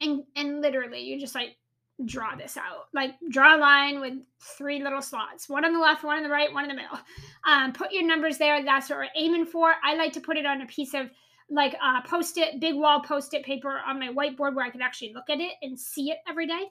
And 0.02 0.24
and 0.36 0.62
literally 0.62 1.02
you 1.02 1.20
just 1.20 1.36
like 1.36 1.58
draw 2.06 2.36
this 2.36 2.56
out. 2.56 2.88
Like 2.94 3.16
draw 3.30 3.58
a 3.58 3.60
line 3.60 4.00
with 4.00 4.14
three 4.58 4.82
little 4.82 5.02
slots 5.02 5.50
one 5.50 5.66
on 5.66 5.74
the 5.74 5.80
left 5.80 6.04
one 6.04 6.18
on 6.18 6.24
the 6.24 6.30
right 6.30 6.54
one 6.54 6.64
in 6.64 6.70
the 6.70 6.82
middle. 6.82 7.00
Um, 7.48 7.74
put 7.74 7.92
your 7.92 8.06
numbers 8.06 8.38
there 8.38 8.64
that's 8.64 8.90
what 8.90 9.00
we're 9.00 9.08
aiming 9.16 9.46
for. 9.46 9.74
I 9.84 9.96
like 9.96 10.14
to 10.14 10.22
put 10.22 10.38
it 10.38 10.46
on 10.46 10.62
a 10.62 10.66
piece 10.66 10.94
of 10.94 11.10
like 11.50 11.76
uh, 11.84 12.02
post 12.04 12.38
it 12.38 12.60
big 12.60 12.76
wall 12.76 13.02
post 13.02 13.34
it 13.34 13.44
paper 13.44 13.80
on 13.88 14.00
my 14.00 14.10
whiteboard 14.10 14.54
where 14.54 14.66
i 14.66 14.70
can 14.70 14.84
actually 14.84 15.12
look 15.14 15.30
at 15.30 15.40
it 15.40 15.54
and 15.64 15.80
see 15.80 16.12
it 16.12 16.18
every 16.28 16.46
day 16.46 16.68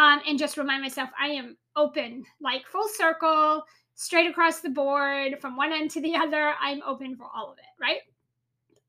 um, 0.00 0.20
and 0.26 0.38
just 0.38 0.56
remind 0.56 0.80
myself 0.80 1.10
I 1.20 1.26
am 1.26 1.58
open, 1.76 2.24
like 2.40 2.66
full 2.66 2.88
circle, 2.88 3.64
straight 3.94 4.30
across 4.30 4.60
the 4.60 4.70
board, 4.70 5.38
from 5.40 5.56
one 5.56 5.72
end 5.72 5.90
to 5.92 6.00
the 6.00 6.16
other. 6.16 6.54
I'm 6.58 6.82
open 6.86 7.16
for 7.16 7.26
all 7.34 7.52
of 7.52 7.58
it, 7.58 7.82
right? 7.82 8.00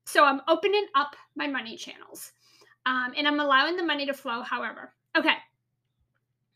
So 0.06 0.24
I'm 0.24 0.40
opening 0.48 0.86
up 0.94 1.14
my 1.36 1.46
money 1.46 1.76
channels. 1.76 2.32
Um, 2.86 3.12
and 3.16 3.28
I'm 3.28 3.40
allowing 3.40 3.76
the 3.76 3.84
money 3.84 4.06
to 4.06 4.14
flow 4.14 4.42
however. 4.42 4.94
Okay. 5.16 5.34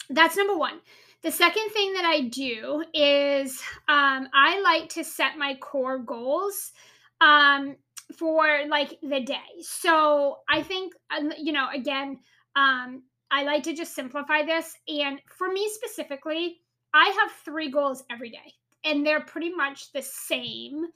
That's 0.09 0.37
number 0.37 0.57
one. 0.57 0.81
The 1.23 1.31
second 1.31 1.71
thing 1.71 1.93
that 1.95 2.05
I 2.05 2.23
do 2.23 2.83
is 2.95 3.61
um, 3.89 4.29
I 4.33 4.61
like 4.63 4.89
to 4.91 5.05
set 5.05 5.39
my 5.39 5.55
core 5.57 5.99
goals 5.99 6.73
um, 7.21 7.77
for 8.19 8.67
like 8.69 8.99
the 9.03 9.21
day. 9.21 9.37
So 9.61 10.39
I 10.49 10.63
think, 10.63 10.93
um, 11.17 11.33
you 11.39 11.53
know, 11.53 11.69
again, 11.75 12.19
um, 12.55 13.03
I 13.31 13.43
like 13.43 13.63
to 13.65 13.75
just 13.75 13.95
simplify 13.95 14.43
this. 14.45 14.75
And 14.89 15.21
for 15.37 15.49
me 15.49 15.69
specifically, 15.75 16.61
I 16.95 17.07
have 17.21 17.31
three 17.45 17.71
goals 17.71 18.05
every 18.11 18.31
day, 18.31 18.55
and 18.85 19.05
they're 19.05 19.21
pretty 19.21 19.51
much 19.55 19.93
the 19.93 20.03
same 20.03 20.87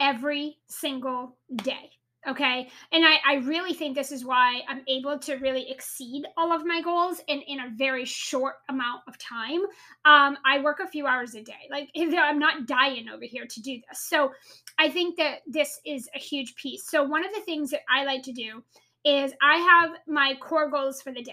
every 0.00 0.58
single 0.68 1.38
day. 1.62 1.90
Okay. 2.28 2.68
And 2.90 3.04
I, 3.04 3.18
I 3.24 3.34
really 3.44 3.72
think 3.72 3.94
this 3.94 4.10
is 4.10 4.24
why 4.24 4.62
I'm 4.68 4.82
able 4.88 5.16
to 5.20 5.36
really 5.36 5.70
exceed 5.70 6.24
all 6.36 6.52
of 6.52 6.66
my 6.66 6.80
goals 6.80 7.20
in, 7.28 7.40
in 7.42 7.60
a 7.60 7.70
very 7.76 8.04
short 8.04 8.56
amount 8.68 9.02
of 9.06 9.16
time. 9.18 9.60
Um, 10.04 10.36
I 10.44 10.60
work 10.62 10.80
a 10.80 10.88
few 10.88 11.06
hours 11.06 11.36
a 11.36 11.42
day. 11.42 11.52
Like 11.70 11.88
I'm 11.96 12.40
not 12.40 12.66
dying 12.66 13.08
over 13.08 13.24
here 13.24 13.46
to 13.46 13.62
do 13.62 13.80
this. 13.88 14.00
So 14.00 14.32
I 14.78 14.90
think 14.90 15.16
that 15.18 15.42
this 15.46 15.80
is 15.86 16.08
a 16.16 16.18
huge 16.18 16.56
piece. 16.56 16.90
So 16.90 17.04
one 17.04 17.24
of 17.24 17.32
the 17.32 17.42
things 17.42 17.70
that 17.70 17.82
I 17.88 18.04
like 18.04 18.24
to 18.24 18.32
do 18.32 18.62
is 19.04 19.32
I 19.40 19.58
have 19.58 19.90
my 20.08 20.34
core 20.40 20.68
goals 20.68 21.00
for 21.00 21.12
the 21.12 21.22
day. 21.22 21.32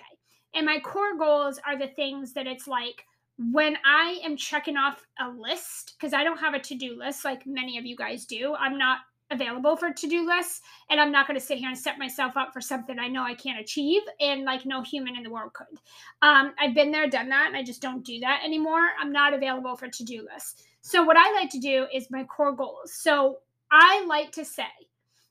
And 0.54 0.68
my 0.68 0.80
core 0.80 1.18
goals 1.18 1.60
are 1.66 1.78
the 1.78 1.88
things 1.88 2.34
that 2.34 2.46
it's 2.46 2.68
like 2.68 3.04
when 3.40 3.78
I 3.84 4.20
am 4.24 4.38
checking 4.38 4.78
off 4.78 5.04
a 5.20 5.28
list, 5.28 5.96
because 5.98 6.14
I 6.14 6.24
don't 6.24 6.38
have 6.38 6.54
a 6.54 6.60
to 6.60 6.76
do 6.76 6.96
list 7.00 7.26
like 7.26 7.48
many 7.48 7.80
of 7.80 7.86
you 7.86 7.96
guys 7.96 8.26
do, 8.26 8.54
I'm 8.54 8.78
not 8.78 9.00
available 9.34 9.76
for 9.76 9.92
to 9.92 10.08
do 10.08 10.26
lists. 10.26 10.62
And 10.90 11.00
I'm 11.00 11.12
not 11.12 11.28
going 11.28 11.40
to 11.40 11.46
sit 11.46 11.58
here 11.58 11.70
and 11.70 11.78
set 11.78 12.00
myself 12.00 12.38
up 12.38 12.54
for 12.54 12.62
something 12.62 12.98
I 13.00 13.08
know 13.08 13.24
I 13.24 13.36
can't 13.36 13.60
achieve 13.60 14.02
and 14.20 14.44
like 14.44 14.66
no 14.66 14.82
human 14.82 15.16
in 15.16 15.24
the 15.24 15.30
world 15.30 15.54
could. 15.54 15.80
Um, 16.22 16.54
I've 16.60 16.74
been 16.74 16.92
there, 16.92 17.10
done 17.10 17.30
that, 17.30 17.48
and 17.48 17.58
I 17.58 17.64
just 17.64 17.82
don't 17.82 18.06
do 18.06 18.20
that 18.22 18.42
anymore. 18.44 18.90
I'm 19.00 19.12
not 19.12 19.34
available 19.34 19.76
for 19.76 19.88
to 19.88 20.04
do 20.04 20.28
lists. 20.32 20.64
So, 20.82 21.04
what 21.04 21.18
I 21.18 21.32
like 21.34 21.50
to 21.52 21.60
do 21.60 21.88
is 21.94 22.12
my 22.12 22.24
core 22.26 22.56
goals. 22.56 22.94
So, 22.94 23.40
I 23.72 24.06
like 24.06 24.32
to 24.34 24.46
say, 24.46 24.64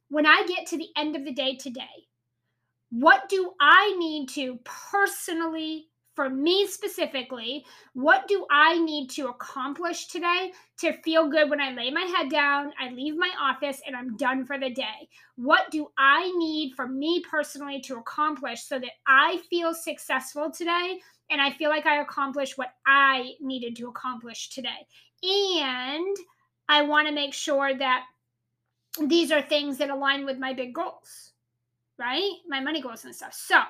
when 0.09 0.26
I 0.26 0.44
get 0.47 0.66
to 0.68 0.76
the 0.76 0.88
end 0.97 1.14
of 1.14 1.25
the 1.25 1.32
day 1.32 1.56
today, 1.56 2.09
what 2.90 3.28
do 3.28 3.52
I 3.61 3.94
need 3.99 4.28
to 4.30 4.59
personally 4.64 5.88
for 6.14 6.28
me 6.28 6.66
specifically, 6.66 7.64
what 7.95 8.28
do 8.28 8.47
I 8.50 8.78
need 8.78 9.09
to 9.11 9.28
accomplish 9.28 10.09
today 10.09 10.52
to 10.78 10.92
feel 11.02 11.28
good 11.28 11.49
when 11.49 11.61
I 11.61 11.73
lay 11.73 11.90
my 11.90 12.02
head 12.02 12.31
down, 12.31 12.73
I 12.78 12.90
leave 12.90 13.16
my 13.16 13.31
office, 13.40 13.81
and 13.87 13.97
I'm 13.97 14.16
done 14.16 14.45
for 14.45 14.59
the 14.59 14.71
day? 14.71 15.09
What 15.37 15.71
do 15.71 15.88
I 15.99 16.31
need 16.37 16.75
for 16.75 16.87
me 16.87 17.23
personally 17.28 17.81
to 17.83 17.97
accomplish 17.97 18.62
so 18.64 18.78
that 18.78 18.92
I 19.07 19.40
feel 19.49 19.73
successful 19.75 20.50
today 20.50 21.00
and 21.31 21.40
I 21.40 21.50
feel 21.52 21.71
like 21.71 21.87
I 21.87 22.02
accomplished 22.02 22.59
what 22.59 22.75
I 22.87 23.33
needed 23.40 23.76
to 23.76 23.88
accomplish 23.88 24.50
today? 24.50 24.87
And 25.23 26.16
I 26.69 26.83
want 26.83 27.09
to 27.09 27.14
make 27.14 27.33
sure 27.33 27.75
that 27.75 28.04
these 29.07 29.33
are 29.33 29.40
things 29.40 29.78
that 29.78 29.88
align 29.88 30.26
with 30.26 30.38
my 30.38 30.52
big 30.52 30.75
goals, 30.75 31.33
right? 31.99 32.33
My 32.47 32.61
money 32.61 32.83
goals 32.83 33.04
and 33.04 33.14
stuff. 33.14 33.33
So, 33.33 33.61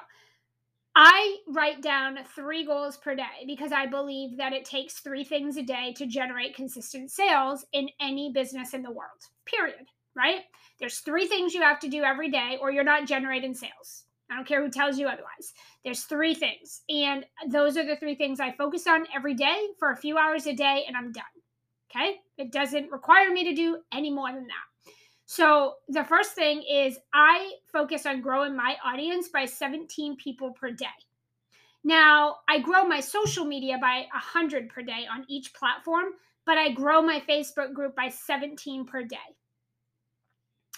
I 0.95 1.37
write 1.49 1.81
down 1.81 2.19
three 2.35 2.67
goals 2.67 2.99
per 2.99 3.15
day 3.15 3.45
because 3.47 3.73
I 3.73 3.87
believe 3.87 4.37
that 4.37 4.53
it 4.53 4.65
takes 4.65 5.01
three 5.01 5.25
things 5.25 5.57
a 5.57 5.63
day 5.63 5.95
to 5.97 6.07
generate 6.07 6.55
consistent 6.55 7.11
sales 7.11 7.65
in 7.73 7.89
any 8.01 8.31
business 8.33 8.75
in 8.75 8.83
the 8.83 8.91
world, 8.91 9.23
period. 9.47 9.87
Right? 10.15 10.41
There's 10.79 10.99
three 10.99 11.27
things 11.27 11.55
you 11.55 11.63
have 11.63 11.81
to 11.81 11.89
do 11.89 12.03
every 12.03 12.31
day, 12.31 12.59
or 12.61 12.71
you're 12.71 12.85
not 12.85 13.07
generating 13.07 13.55
sales. 13.55 14.05
I 14.31 14.37
don't 14.37 14.47
care 14.47 14.63
who 14.63 14.71
tells 14.71 14.99
you 14.99 15.07
otherwise. 15.07 15.55
There's 15.85 16.03
three 16.03 16.35
things. 16.35 16.83
And 16.89 17.25
those 17.49 17.79
are 17.79 17.87
the 17.87 17.97
three 17.97 18.15
things 18.15 18.41
I 18.41 18.53
focus 18.53 18.87
on 18.87 19.07
every 19.15 19.35
day 19.35 19.69
for 19.79 19.91
a 19.91 19.97
few 19.97 20.19
hours 20.19 20.47
a 20.47 20.55
day, 20.55 20.85
and 20.87 20.97
I'm 20.97 21.13
done. 21.13 21.25
Okay? 21.91 22.17
It 22.37 22.53
doesn't 22.53 22.91
require 22.91 23.31
me 23.31 23.45
to 23.45 23.55
do 23.55 23.79
any 23.93 24.11
more 24.11 24.33
than 24.33 24.47
that. 24.47 24.72
So 25.33 25.77
the 25.89 26.05
first 26.05 26.33
thing 26.33 26.63
is 26.71 26.99
I 27.15 27.53
focus 27.73 28.05
on 28.05 28.21
growing 28.21 28.55
my 28.55 28.77
audience 28.85 29.31
by 29.31 29.47
17 29.47 30.17
people 30.17 30.51
per 30.51 30.71
day. 30.71 30.85
Now, 31.83 32.37
I 32.51 32.59
grow 32.59 32.85
my 32.85 33.01
social 33.01 33.47
media 33.47 33.79
by 33.81 34.05
100 34.13 34.69
per 34.69 34.83
day 34.83 35.07
on 35.11 35.25
each 35.29 35.55
platform, 35.55 36.09
but 36.45 36.59
I 36.59 36.73
grow 36.73 37.01
my 37.01 37.19
Facebook 37.27 37.73
group 37.73 37.97
by 37.97 38.11
17 38.11 38.85
per 38.85 39.05
day. 39.05 39.17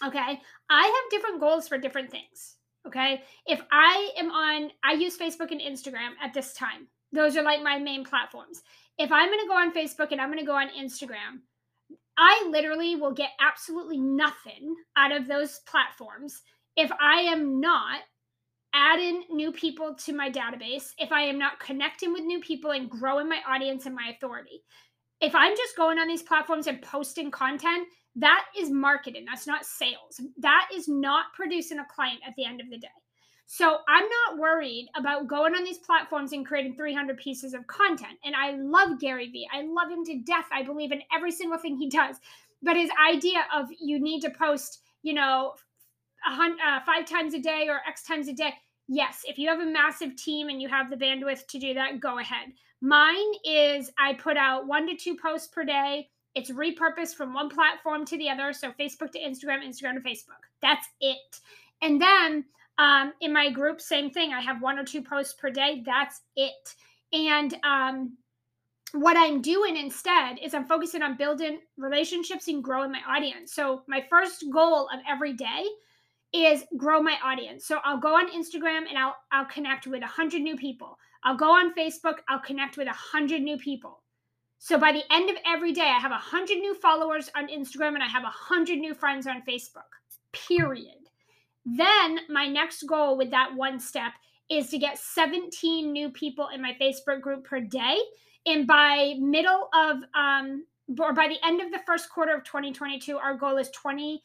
Okay? 0.06 0.40
I 0.70 0.82
have 0.84 1.10
different 1.10 1.40
goals 1.40 1.66
for 1.66 1.76
different 1.76 2.12
things. 2.12 2.54
Okay? 2.86 3.24
If 3.48 3.60
I 3.72 4.12
am 4.16 4.30
on 4.30 4.70
I 4.84 4.92
use 4.92 5.18
Facebook 5.18 5.50
and 5.50 5.60
Instagram 5.60 6.10
at 6.22 6.32
this 6.32 6.52
time. 6.52 6.86
Those 7.12 7.36
are 7.36 7.42
like 7.42 7.60
my 7.60 7.80
main 7.80 8.04
platforms. 8.04 8.62
If 8.98 9.10
I'm 9.10 9.30
going 9.30 9.40
to 9.40 9.48
go 9.48 9.56
on 9.56 9.74
Facebook 9.74 10.12
and 10.12 10.20
I'm 10.20 10.28
going 10.28 10.38
to 10.38 10.46
go 10.46 10.54
on 10.54 10.68
Instagram, 10.68 11.42
I 12.16 12.46
literally 12.50 12.96
will 12.96 13.12
get 13.12 13.30
absolutely 13.40 13.98
nothing 13.98 14.74
out 14.96 15.12
of 15.12 15.26
those 15.26 15.60
platforms 15.66 16.42
if 16.76 16.90
I 17.00 17.20
am 17.20 17.60
not 17.60 18.00
adding 18.74 19.24
new 19.30 19.52
people 19.52 19.94
to 19.94 20.12
my 20.12 20.30
database, 20.30 20.92
if 20.98 21.12
I 21.12 21.22
am 21.22 21.38
not 21.38 21.60
connecting 21.60 22.12
with 22.12 22.24
new 22.24 22.40
people 22.40 22.72
and 22.72 22.90
growing 22.90 23.28
my 23.28 23.40
audience 23.48 23.86
and 23.86 23.94
my 23.94 24.12
authority. 24.14 24.62
If 25.20 25.34
I'm 25.34 25.56
just 25.56 25.76
going 25.76 25.98
on 25.98 26.08
these 26.08 26.22
platforms 26.22 26.66
and 26.66 26.82
posting 26.82 27.30
content, 27.30 27.86
that 28.16 28.44
is 28.58 28.70
marketing. 28.70 29.24
That's 29.26 29.46
not 29.46 29.64
sales. 29.64 30.20
That 30.38 30.68
is 30.74 30.88
not 30.88 31.26
producing 31.34 31.78
a 31.78 31.86
client 31.94 32.20
at 32.26 32.34
the 32.36 32.44
end 32.44 32.60
of 32.60 32.68
the 32.70 32.78
day. 32.78 32.88
So 33.46 33.78
I'm 33.88 34.04
not 34.04 34.38
worried 34.38 34.88
about 34.96 35.28
going 35.28 35.54
on 35.54 35.64
these 35.64 35.78
platforms 35.78 36.32
and 36.32 36.46
creating 36.46 36.76
300 36.76 37.16
pieces 37.18 37.54
of 37.54 37.66
content. 37.66 38.18
And 38.24 38.34
I 38.34 38.52
love 38.52 38.98
Gary 39.00 39.28
Vee. 39.30 39.48
I 39.52 39.62
love 39.62 39.90
him 39.90 40.04
to 40.06 40.18
death. 40.20 40.46
I 40.52 40.62
believe 40.62 40.92
in 40.92 41.02
every 41.14 41.30
single 41.30 41.58
thing 41.58 41.76
he 41.76 41.88
does. 41.88 42.16
But 42.62 42.76
his 42.76 42.90
idea 43.08 43.44
of 43.54 43.68
you 43.78 44.00
need 44.00 44.22
to 44.22 44.30
post, 44.30 44.80
you 45.02 45.12
know, 45.12 45.54
uh, 46.26 46.80
five 46.86 47.04
times 47.06 47.34
a 47.34 47.38
day 47.38 47.66
or 47.68 47.80
X 47.86 48.02
times 48.02 48.28
a 48.28 48.32
day. 48.32 48.54
Yes, 48.88 49.22
if 49.26 49.38
you 49.38 49.48
have 49.48 49.60
a 49.60 49.66
massive 49.66 50.16
team 50.16 50.48
and 50.48 50.60
you 50.60 50.68
have 50.68 50.90
the 50.90 50.96
bandwidth 50.96 51.46
to 51.48 51.58
do 51.58 51.74
that, 51.74 52.00
go 52.00 52.18
ahead. 52.18 52.48
Mine 52.80 53.32
is 53.44 53.90
I 53.98 54.14
put 54.14 54.36
out 54.36 54.66
one 54.66 54.86
to 54.88 54.96
two 54.96 55.16
posts 55.16 55.48
per 55.48 55.64
day. 55.64 56.08
It's 56.34 56.50
repurposed 56.50 57.14
from 57.14 57.32
one 57.32 57.48
platform 57.48 58.04
to 58.06 58.18
the 58.18 58.28
other. 58.28 58.52
So 58.52 58.72
Facebook 58.72 59.12
to 59.12 59.20
Instagram, 59.20 59.66
Instagram 59.66 59.94
to 59.94 60.00
Facebook. 60.00 60.42
That's 60.60 60.86
it. 61.00 61.40
And 61.80 62.00
then 62.00 62.44
um, 62.78 63.12
in 63.20 63.32
my 63.32 63.50
group, 63.50 63.80
same 63.80 64.10
thing. 64.10 64.32
I 64.32 64.40
have 64.40 64.60
one 64.60 64.78
or 64.78 64.84
two 64.84 65.02
posts 65.02 65.34
per 65.34 65.50
day. 65.50 65.82
That's 65.84 66.20
it. 66.36 66.74
And 67.12 67.54
um, 67.62 68.16
what 68.92 69.16
I'm 69.16 69.40
doing 69.40 69.76
instead 69.76 70.38
is 70.42 70.54
I'm 70.54 70.66
focusing 70.66 71.02
on 71.02 71.16
building 71.16 71.58
relationships 71.76 72.48
and 72.48 72.62
growing 72.62 72.92
my 72.92 73.00
audience. 73.08 73.52
So 73.52 73.82
my 73.88 74.04
first 74.10 74.44
goal 74.52 74.88
of 74.92 75.00
every 75.08 75.32
day 75.32 75.64
is 76.32 76.64
grow 76.76 77.00
my 77.00 77.16
audience. 77.22 77.64
So 77.64 77.78
I'll 77.84 77.98
go 77.98 78.16
on 78.16 78.30
Instagram 78.30 78.88
and 78.88 78.98
I'll 78.98 79.14
I'll 79.30 79.44
connect 79.46 79.86
with 79.86 80.00
100 80.00 80.42
new 80.42 80.56
people. 80.56 80.98
I'll 81.22 81.36
go 81.36 81.50
on 81.50 81.74
Facebook, 81.74 82.18
I'll 82.28 82.40
connect 82.40 82.76
with 82.76 82.86
100 82.86 83.40
new 83.40 83.56
people. 83.56 84.02
So 84.58 84.78
by 84.78 84.92
the 84.92 85.02
end 85.12 85.30
of 85.30 85.36
every 85.46 85.72
day 85.72 85.92
I 85.94 85.98
have 86.00 86.10
100 86.10 86.58
new 86.58 86.74
followers 86.74 87.30
on 87.36 87.48
Instagram 87.48 87.94
and 87.94 88.02
I 88.02 88.08
have 88.08 88.22
100 88.22 88.78
new 88.78 88.94
friends 88.94 89.26
on 89.26 89.42
Facebook. 89.42 89.90
Period. 90.32 91.03
Then 91.64 92.20
my 92.28 92.46
next 92.46 92.82
goal 92.82 93.16
with 93.16 93.30
that 93.30 93.54
one 93.54 93.80
step 93.80 94.12
is 94.50 94.68
to 94.70 94.78
get 94.78 94.98
17 94.98 95.92
new 95.92 96.10
people 96.10 96.48
in 96.54 96.60
my 96.60 96.76
Facebook 96.80 97.20
group 97.20 97.44
per 97.44 97.60
day. 97.60 97.98
And 98.46 98.66
by 98.66 99.14
middle 99.18 99.68
of 99.74 99.98
um 100.14 100.64
or 101.00 101.14
by 101.14 101.28
the 101.28 101.38
end 101.46 101.62
of 101.62 101.70
the 101.70 101.80
first 101.86 102.10
quarter 102.10 102.34
of 102.34 102.44
2022, 102.44 103.16
our 103.16 103.36
goal 103.36 103.56
is 103.56 103.70
20 103.70 104.22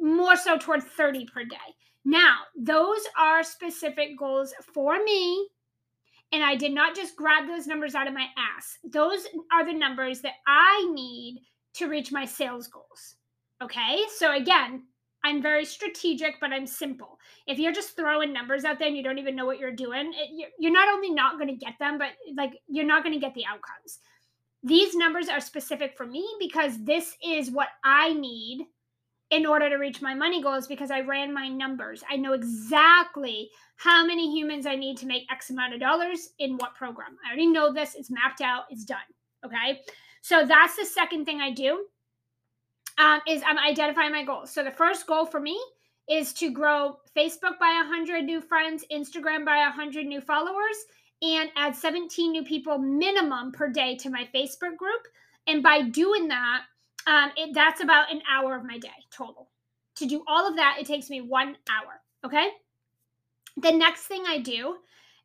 more 0.00 0.36
so 0.36 0.58
toward 0.58 0.82
30 0.82 1.26
per 1.26 1.44
day. 1.44 1.56
Now, 2.04 2.38
those 2.56 3.00
are 3.18 3.42
specific 3.42 4.18
goals 4.18 4.54
for 4.74 5.02
me. 5.02 5.48
And 6.30 6.44
I 6.44 6.56
did 6.56 6.72
not 6.72 6.94
just 6.94 7.16
grab 7.16 7.46
those 7.46 7.66
numbers 7.66 7.94
out 7.94 8.06
of 8.06 8.12
my 8.12 8.26
ass. 8.36 8.76
Those 8.84 9.26
are 9.50 9.64
the 9.64 9.72
numbers 9.72 10.20
that 10.20 10.34
I 10.46 10.90
need 10.92 11.40
to 11.74 11.88
reach 11.88 12.12
my 12.12 12.26
sales 12.26 12.68
goals. 12.68 13.16
Okay. 13.62 13.98
So, 14.16 14.34
again, 14.34 14.84
I'm 15.24 15.42
very 15.42 15.64
strategic, 15.64 16.40
but 16.40 16.52
I'm 16.52 16.66
simple. 16.66 17.18
If 17.46 17.58
you're 17.58 17.72
just 17.72 17.96
throwing 17.96 18.32
numbers 18.32 18.64
out 18.64 18.78
there 18.78 18.88
and 18.88 18.96
you 18.96 19.02
don't 19.02 19.18
even 19.18 19.34
know 19.34 19.46
what 19.46 19.58
you're 19.58 19.72
doing, 19.72 20.12
it, 20.14 20.52
you're 20.58 20.72
not 20.72 20.88
only 20.88 21.10
not 21.10 21.38
going 21.38 21.48
to 21.48 21.64
get 21.64 21.74
them, 21.78 21.98
but 21.98 22.10
like 22.36 22.58
you're 22.68 22.86
not 22.86 23.02
going 23.02 23.14
to 23.14 23.20
get 23.20 23.34
the 23.34 23.44
outcomes. 23.46 23.98
These 24.62 24.94
numbers 24.94 25.28
are 25.28 25.40
specific 25.40 25.96
for 25.96 26.06
me 26.06 26.26
because 26.38 26.82
this 26.84 27.16
is 27.24 27.50
what 27.50 27.68
I 27.84 28.12
need 28.12 28.66
in 29.30 29.44
order 29.44 29.68
to 29.68 29.76
reach 29.76 30.00
my 30.00 30.14
money 30.14 30.42
goals 30.42 30.66
because 30.66 30.90
I 30.90 31.00
ran 31.00 31.34
my 31.34 31.48
numbers. 31.48 32.02
I 32.08 32.16
know 32.16 32.32
exactly 32.32 33.50
how 33.76 34.06
many 34.06 34.32
humans 34.32 34.66
I 34.66 34.74
need 34.74 34.96
to 34.98 35.06
make 35.06 35.30
X 35.30 35.50
amount 35.50 35.74
of 35.74 35.80
dollars 35.80 36.30
in 36.38 36.56
what 36.56 36.74
program. 36.74 37.16
I 37.24 37.28
already 37.28 37.46
know 37.46 37.72
this, 37.72 37.94
it's 37.94 38.10
mapped 38.10 38.40
out, 38.40 38.64
it's 38.70 38.84
done. 38.84 38.98
Okay. 39.44 39.80
So 40.22 40.46
that's 40.46 40.76
the 40.76 40.84
second 40.84 41.24
thing 41.24 41.40
I 41.40 41.50
do 41.50 41.84
um, 42.98 43.20
is 43.26 43.42
I'm 43.46 43.58
identifying 43.58 44.12
my 44.12 44.24
goals. 44.24 44.50
So 44.50 44.62
the 44.62 44.70
first 44.70 45.06
goal 45.06 45.24
for 45.24 45.40
me 45.40 45.58
is 46.08 46.32
to 46.34 46.50
grow 46.50 46.98
Facebook 47.16 47.58
by 47.60 47.82
100 47.86 48.24
new 48.24 48.40
friends, 48.40 48.84
Instagram 48.92 49.44
by 49.44 49.58
100 49.58 50.06
new 50.06 50.20
followers, 50.20 50.76
and 51.22 51.50
add 51.56 51.74
17 51.74 52.32
new 52.32 52.44
people 52.44 52.78
minimum 52.78 53.52
per 53.52 53.68
day 53.68 53.96
to 53.96 54.10
my 54.10 54.28
Facebook 54.34 54.76
group. 54.76 55.02
And 55.46 55.62
by 55.62 55.82
doing 55.82 56.28
that, 56.28 56.62
um, 57.06 57.30
it, 57.36 57.54
that's 57.54 57.82
about 57.82 58.12
an 58.12 58.22
hour 58.30 58.56
of 58.56 58.64
my 58.64 58.78
day 58.78 58.88
total. 59.10 59.48
To 59.96 60.06
do 60.06 60.22
all 60.26 60.48
of 60.48 60.56
that, 60.56 60.76
it 60.80 60.86
takes 60.86 61.10
me 61.10 61.20
one 61.20 61.56
hour. 61.70 62.00
Okay. 62.24 62.48
The 63.56 63.72
next 63.72 64.02
thing 64.02 64.24
I 64.26 64.38
do 64.38 64.76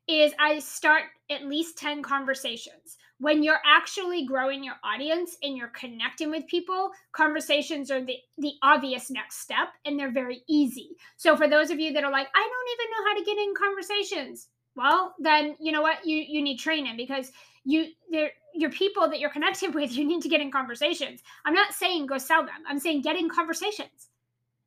is 0.08 0.32
I 0.38 0.58
start 0.58 1.04
at 1.30 1.46
least 1.46 1.78
10 1.78 2.02
conversations. 2.02 2.96
When 3.18 3.42
you're 3.42 3.60
actually 3.64 4.26
growing 4.26 4.64
your 4.64 4.74
audience 4.82 5.36
and 5.42 5.56
you're 5.56 5.68
connecting 5.68 6.30
with 6.30 6.46
people, 6.46 6.90
conversations 7.12 7.90
are 7.90 8.04
the, 8.04 8.16
the 8.38 8.52
obvious 8.62 9.10
next 9.10 9.38
step 9.38 9.68
and 9.84 9.98
they're 9.98 10.12
very 10.12 10.42
easy. 10.48 10.90
So 11.16 11.36
for 11.36 11.48
those 11.48 11.70
of 11.70 11.78
you 11.78 11.92
that 11.92 12.04
are 12.04 12.10
like, 12.10 12.28
I 12.34 12.48
don't 12.48 12.72
even 12.74 12.90
know 12.90 13.08
how 13.08 13.18
to 13.18 13.24
get 13.24 13.38
in 13.38 13.54
conversations, 13.54 14.48
well, 14.76 15.14
then 15.18 15.56
you 15.60 15.72
know 15.72 15.82
what? 15.82 16.04
You 16.04 16.16
you 16.16 16.42
need 16.42 16.58
training 16.58 16.96
because 16.96 17.30
you 17.64 17.86
they're 18.10 18.32
your 18.54 18.70
people 18.70 19.08
that 19.08 19.18
you're 19.18 19.30
connected 19.30 19.74
with, 19.74 19.92
you 19.92 20.04
need 20.04 20.22
to 20.22 20.28
get 20.28 20.40
in 20.40 20.50
conversations. 20.50 21.22
I'm 21.44 21.54
not 21.54 21.74
saying 21.74 22.06
go 22.06 22.18
sell 22.18 22.44
them. 22.44 22.62
I'm 22.68 22.78
saying 22.78 23.02
get 23.02 23.16
in 23.16 23.28
conversations. 23.28 24.10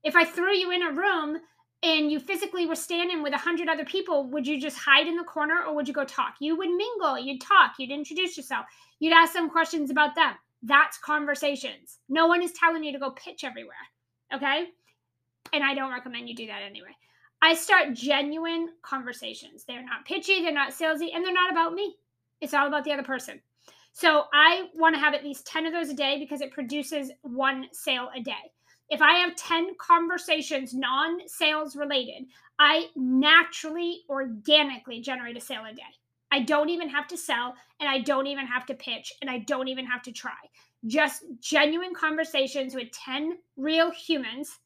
If 0.03 0.15
I 0.15 0.25
threw 0.25 0.53
you 0.53 0.71
in 0.71 0.83
a 0.83 0.91
room 0.91 1.39
and 1.83 2.11
you 2.11 2.19
physically 2.19 2.65
were 2.65 2.75
standing 2.75 3.21
with 3.21 3.33
a 3.33 3.37
hundred 3.37 3.69
other 3.69 3.85
people, 3.85 4.25
would 4.29 4.47
you 4.47 4.59
just 4.59 4.77
hide 4.77 5.07
in 5.07 5.15
the 5.15 5.23
corner 5.23 5.63
or 5.65 5.75
would 5.75 5.87
you 5.87 5.93
go 5.93 6.03
talk? 6.03 6.35
You 6.39 6.57
would 6.57 6.69
mingle, 6.69 7.19
you'd 7.19 7.41
talk, 7.41 7.73
you'd 7.77 7.91
introduce 7.91 8.35
yourself, 8.35 8.65
you'd 8.99 9.13
ask 9.13 9.33
them 9.33 9.49
questions 9.49 9.91
about 9.91 10.15
them. 10.15 10.33
That's 10.63 10.97
conversations. 10.97 11.99
No 12.09 12.27
one 12.27 12.41
is 12.41 12.51
telling 12.53 12.83
you 12.83 12.91
to 12.93 12.99
go 12.99 13.11
pitch 13.11 13.43
everywhere. 13.43 13.75
Okay. 14.33 14.65
And 15.53 15.63
I 15.63 15.75
don't 15.75 15.93
recommend 15.93 16.27
you 16.27 16.35
do 16.35 16.47
that 16.47 16.63
anyway. 16.63 16.95
I 17.41 17.53
start 17.53 17.93
genuine 17.93 18.69
conversations. 18.81 19.63
They're 19.63 19.83
not 19.83 20.05
pitchy, 20.05 20.41
they're 20.41 20.51
not 20.51 20.73
salesy, 20.73 21.13
and 21.13 21.23
they're 21.23 21.33
not 21.33 21.51
about 21.51 21.73
me. 21.73 21.95
It's 22.41 22.55
all 22.55 22.67
about 22.67 22.83
the 22.83 22.91
other 22.91 23.03
person. 23.03 23.39
So 23.93 24.23
I 24.33 24.67
want 24.75 24.95
to 24.95 25.01
have 25.01 25.13
at 25.13 25.23
least 25.23 25.45
10 25.47 25.67
of 25.67 25.73
those 25.73 25.89
a 25.89 25.93
day 25.93 26.17
because 26.19 26.41
it 26.41 26.51
produces 26.51 27.11
one 27.21 27.65
sale 27.71 28.09
a 28.15 28.21
day 28.21 28.33
if 28.89 29.01
I 29.01 29.13
have 29.19 29.35
10 29.35 29.75
conversations 29.77 30.73
non 30.73 31.27
sales 31.27 31.75
related, 31.75 32.25
I 32.59 32.87
naturally, 32.95 34.01
organically 34.09 35.01
generate 35.01 35.37
a 35.37 35.41
sale 35.41 35.65
a 35.69 35.73
day. 35.73 35.81
I 36.31 36.41
don't 36.41 36.69
even 36.69 36.89
have 36.89 37.07
to 37.07 37.17
sell 37.17 37.55
and 37.79 37.89
I 37.89 37.99
don't 37.99 38.27
even 38.27 38.45
have 38.47 38.65
to 38.67 38.73
pitch 38.73 39.13
and 39.21 39.29
I 39.29 39.39
don't 39.39 39.67
even 39.67 39.85
have 39.85 40.01
to 40.03 40.11
try. 40.11 40.31
Just 40.85 41.23
genuine 41.39 41.93
conversations 41.93 42.75
with 42.75 42.91
10 42.91 43.37
real 43.55 43.91
humans 43.91 44.59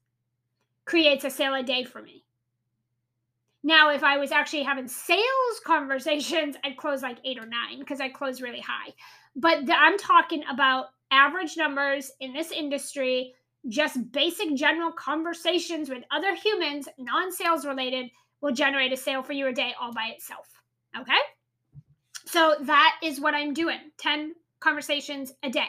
creates 0.85 1.23
a 1.23 1.29
sale 1.29 1.55
a 1.55 1.63
day 1.63 1.83
for 1.83 2.01
me. 2.01 2.23
Now, 3.63 3.91
if 3.91 4.03
I 4.03 4.17
was 4.17 4.31
actually 4.31 4.63
having 4.63 4.87
sales 4.87 5.21
conversations, 5.65 6.55
I'd 6.63 6.77
close 6.77 7.03
like 7.03 7.19
eight 7.23 7.37
or 7.37 7.45
nine 7.45 7.79
because 7.79 8.01
I 8.01 8.09
close 8.09 8.41
really 8.41 8.61
high. 8.61 8.93
But 9.35 9.65
the, 9.65 9.79
I'm 9.79 9.97
talking 9.97 10.43
about 10.51 10.87
average 11.11 11.57
numbers 11.57 12.11
in 12.19 12.33
this 12.33 12.51
industry 12.51 13.35
just 13.67 14.11
basic 14.11 14.55
general 14.55 14.91
conversations 14.91 15.89
with 15.89 16.03
other 16.11 16.35
humans, 16.35 16.87
non 16.97 17.31
sales 17.31 17.65
related, 17.65 18.09
will 18.41 18.53
generate 18.53 18.91
a 18.91 18.97
sale 18.97 19.23
for 19.23 19.33
you 19.33 19.47
a 19.47 19.53
day 19.53 19.73
all 19.79 19.93
by 19.93 20.07
itself. 20.13 20.47
Okay? 20.99 21.19
So 22.25 22.55
that 22.61 22.95
is 23.03 23.19
what 23.19 23.33
I'm 23.33 23.53
doing 23.53 23.79
10 23.97 24.33
conversations 24.59 25.33
a 25.43 25.49
day. 25.49 25.67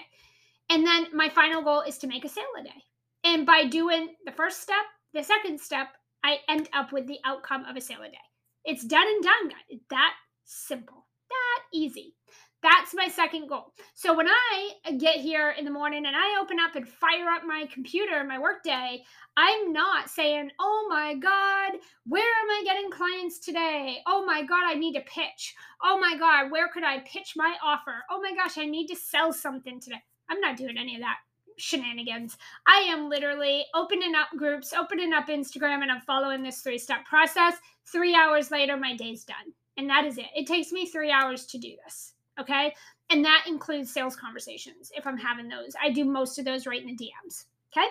And 0.70 0.86
then 0.86 1.08
my 1.12 1.28
final 1.28 1.62
goal 1.62 1.82
is 1.82 1.98
to 1.98 2.06
make 2.06 2.24
a 2.24 2.28
sale 2.28 2.44
a 2.58 2.64
day. 2.64 2.84
And 3.24 3.44
by 3.46 3.64
doing 3.64 4.14
the 4.24 4.32
first 4.32 4.62
step, 4.62 4.84
the 5.12 5.22
second 5.22 5.60
step, 5.60 5.88
I 6.24 6.38
end 6.48 6.68
up 6.72 6.92
with 6.92 7.06
the 7.06 7.18
outcome 7.24 7.64
of 7.64 7.76
a 7.76 7.80
sale 7.80 8.02
a 8.02 8.08
day. 8.08 8.16
It's 8.64 8.84
done 8.84 9.06
and 9.06 9.22
done, 9.22 9.48
guys. 9.48 9.80
That 9.90 10.14
simple, 10.44 11.06
that 11.28 11.62
easy. 11.72 12.14
That's 12.62 12.94
my 12.94 13.08
second 13.08 13.48
goal. 13.48 13.72
So 13.94 14.16
when 14.16 14.28
I 14.28 14.72
get 14.96 15.16
here 15.16 15.50
in 15.58 15.64
the 15.64 15.70
morning 15.70 16.06
and 16.06 16.14
I 16.14 16.40
open 16.40 16.58
up 16.60 16.76
and 16.76 16.88
fire 16.88 17.28
up 17.28 17.42
my 17.44 17.66
computer, 17.72 18.22
my 18.22 18.38
workday, 18.38 19.02
I'm 19.36 19.72
not 19.72 20.08
saying, 20.08 20.50
oh 20.60 20.86
my 20.88 21.14
God, 21.14 21.80
where 22.06 22.22
am 22.22 22.50
I 22.50 22.62
getting 22.64 22.90
clients 22.90 23.40
today? 23.40 23.98
Oh 24.06 24.24
my 24.24 24.42
God, 24.42 24.64
I 24.64 24.74
need 24.74 24.94
to 24.94 25.00
pitch. 25.00 25.56
Oh 25.82 25.98
my 25.98 26.16
God, 26.16 26.52
where 26.52 26.68
could 26.68 26.84
I 26.84 27.00
pitch 27.00 27.32
my 27.36 27.56
offer? 27.64 28.04
Oh 28.10 28.20
my 28.22 28.32
gosh, 28.34 28.58
I 28.58 28.66
need 28.66 28.86
to 28.88 28.96
sell 28.96 29.32
something 29.32 29.80
today. 29.80 30.02
I'm 30.30 30.40
not 30.40 30.56
doing 30.56 30.78
any 30.78 30.94
of 30.94 31.00
that 31.00 31.16
shenanigans. 31.58 32.36
I 32.66 32.78
am 32.88 33.08
literally 33.08 33.64
opening 33.74 34.14
up 34.14 34.28
groups, 34.36 34.72
opening 34.72 35.12
up 35.12 35.26
Instagram, 35.26 35.82
and 35.82 35.90
I'm 35.90 36.00
following 36.02 36.42
this 36.42 36.60
three 36.60 36.78
step 36.78 37.04
process. 37.06 37.54
Three 37.90 38.14
hours 38.14 38.50
later, 38.50 38.76
my 38.76 38.94
day's 38.94 39.24
done. 39.24 39.52
And 39.76 39.90
that 39.90 40.04
is 40.04 40.18
it. 40.18 40.26
It 40.36 40.46
takes 40.46 40.70
me 40.70 40.86
three 40.86 41.10
hours 41.10 41.46
to 41.46 41.58
do 41.58 41.72
this. 41.84 42.11
Okay. 42.40 42.74
And 43.10 43.24
that 43.24 43.44
includes 43.46 43.92
sales 43.92 44.16
conversations 44.16 44.90
if 44.96 45.06
I'm 45.06 45.18
having 45.18 45.48
those. 45.48 45.74
I 45.82 45.90
do 45.90 46.04
most 46.04 46.38
of 46.38 46.44
those 46.44 46.66
right 46.66 46.80
in 46.80 46.86
the 46.86 46.96
DMs. 46.96 47.44
Okay. 47.76 47.86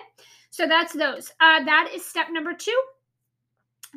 So 0.50 0.66
that's 0.66 0.92
those. 0.92 1.30
Uh, 1.40 1.64
that 1.64 1.90
is 1.94 2.04
step 2.04 2.26
number 2.30 2.52
two. 2.54 2.78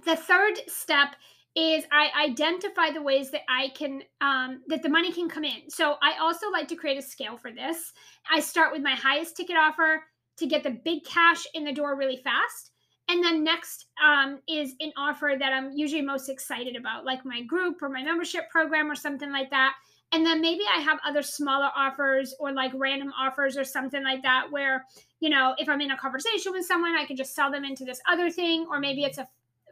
The 0.05 0.15
third 0.15 0.57
step 0.67 1.15
is 1.55 1.85
I 1.91 2.09
identify 2.21 2.91
the 2.91 3.01
ways 3.01 3.31
that 3.31 3.41
I 3.47 3.69
can 3.69 4.01
um, 4.19 4.61
that 4.67 4.83
the 4.83 4.89
money 4.89 5.11
can 5.11 5.29
come 5.29 5.45
in. 5.45 5.69
So 5.69 5.95
I 6.01 6.17
also 6.19 6.49
like 6.51 6.67
to 6.67 6.75
create 6.75 6.97
a 6.97 7.01
scale 7.01 7.37
for 7.37 7.51
this. 7.51 7.93
I 8.29 8.41
start 8.41 8.73
with 8.73 8.81
my 8.81 8.93
highest 8.93 9.37
ticket 9.37 9.55
offer 9.55 10.03
to 10.37 10.47
get 10.47 10.63
the 10.63 10.71
big 10.83 11.05
cash 11.05 11.45
in 11.53 11.63
the 11.63 11.71
door 11.71 11.95
really 11.95 12.17
fast. 12.17 12.71
And 13.07 13.23
then 13.23 13.43
next 13.43 13.85
um, 14.03 14.39
is 14.49 14.73
an 14.79 14.91
offer 14.97 15.35
that 15.39 15.53
I'm 15.53 15.71
usually 15.71 16.01
most 16.01 16.27
excited 16.27 16.75
about, 16.75 17.05
like 17.05 17.23
my 17.23 17.41
group 17.43 17.81
or 17.81 17.89
my 17.89 18.03
membership 18.03 18.49
program 18.49 18.89
or 18.91 18.95
something 18.95 19.31
like 19.31 19.51
that. 19.51 19.75
And 20.11 20.25
then 20.25 20.39
maybe 20.39 20.63
I 20.73 20.79
have 20.79 20.99
other 21.05 21.21
smaller 21.21 21.69
offers 21.75 22.33
or 22.39 22.53
like 22.53 22.71
random 22.75 23.11
offers 23.19 23.57
or 23.57 23.63
something 23.63 24.03
like 24.03 24.21
that 24.23 24.47
where, 24.49 24.85
you 25.19 25.29
know, 25.29 25.55
if 25.57 25.67
I'm 25.67 25.81
in 25.81 25.91
a 25.91 25.97
conversation 25.97 26.53
with 26.53 26.65
someone, 26.65 26.95
I 26.95 27.05
can 27.05 27.17
just 27.17 27.35
sell 27.35 27.51
them 27.51 27.65
into 27.65 27.83
this 27.83 27.99
other 28.09 28.29
thing. 28.29 28.65
Or 28.69 28.79
maybe 28.79 29.03
it's 29.03 29.17
a 29.17 29.27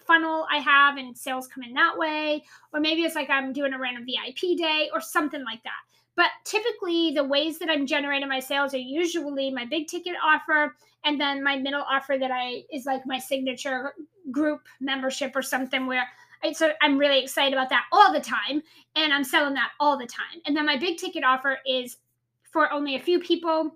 funnel 0.05 0.45
I 0.51 0.57
have 0.57 0.97
and 0.97 1.17
sales 1.17 1.47
come 1.47 1.63
in 1.63 1.73
that 1.73 1.97
way. 1.97 2.43
Or 2.73 2.79
maybe 2.79 3.03
it's 3.03 3.15
like 3.15 3.29
I'm 3.29 3.53
doing 3.53 3.73
a 3.73 3.79
random 3.79 4.05
VIP 4.05 4.57
day 4.57 4.89
or 4.93 4.99
something 4.99 5.43
like 5.45 5.63
that. 5.63 5.71
But 6.15 6.29
typically, 6.43 7.11
the 7.11 7.23
ways 7.23 7.57
that 7.59 7.69
I'm 7.69 7.87
generating 7.87 8.29
my 8.29 8.39
sales 8.39 8.73
are 8.73 8.77
usually 8.77 9.49
my 9.49 9.65
big 9.65 9.87
ticket 9.87 10.15
offer 10.23 10.75
and 11.03 11.19
then 11.19 11.43
my 11.43 11.57
middle 11.57 11.83
offer 11.89 12.17
that 12.19 12.31
I 12.31 12.63
is 12.71 12.85
like 12.85 13.05
my 13.05 13.19
signature 13.19 13.93
group 14.31 14.61
membership 14.79 15.35
or 15.35 15.41
something 15.41 15.85
where 15.85 16.07
so 16.51 16.71
I'm 16.81 16.97
really 16.97 17.21
excited 17.21 17.53
about 17.53 17.69
that 17.69 17.85
all 17.91 18.11
the 18.11 18.19
time, 18.19 18.61
and 18.95 19.13
I'm 19.13 19.23
selling 19.23 19.53
that 19.53 19.71
all 19.79 19.97
the 19.97 20.05
time. 20.05 20.41
And 20.45 20.55
then 20.55 20.65
my 20.65 20.77
big 20.77 20.97
ticket 20.97 21.23
offer 21.23 21.59
is 21.65 21.97
for 22.51 22.71
only 22.71 22.95
a 22.95 22.99
few 22.99 23.19
people, 23.19 23.75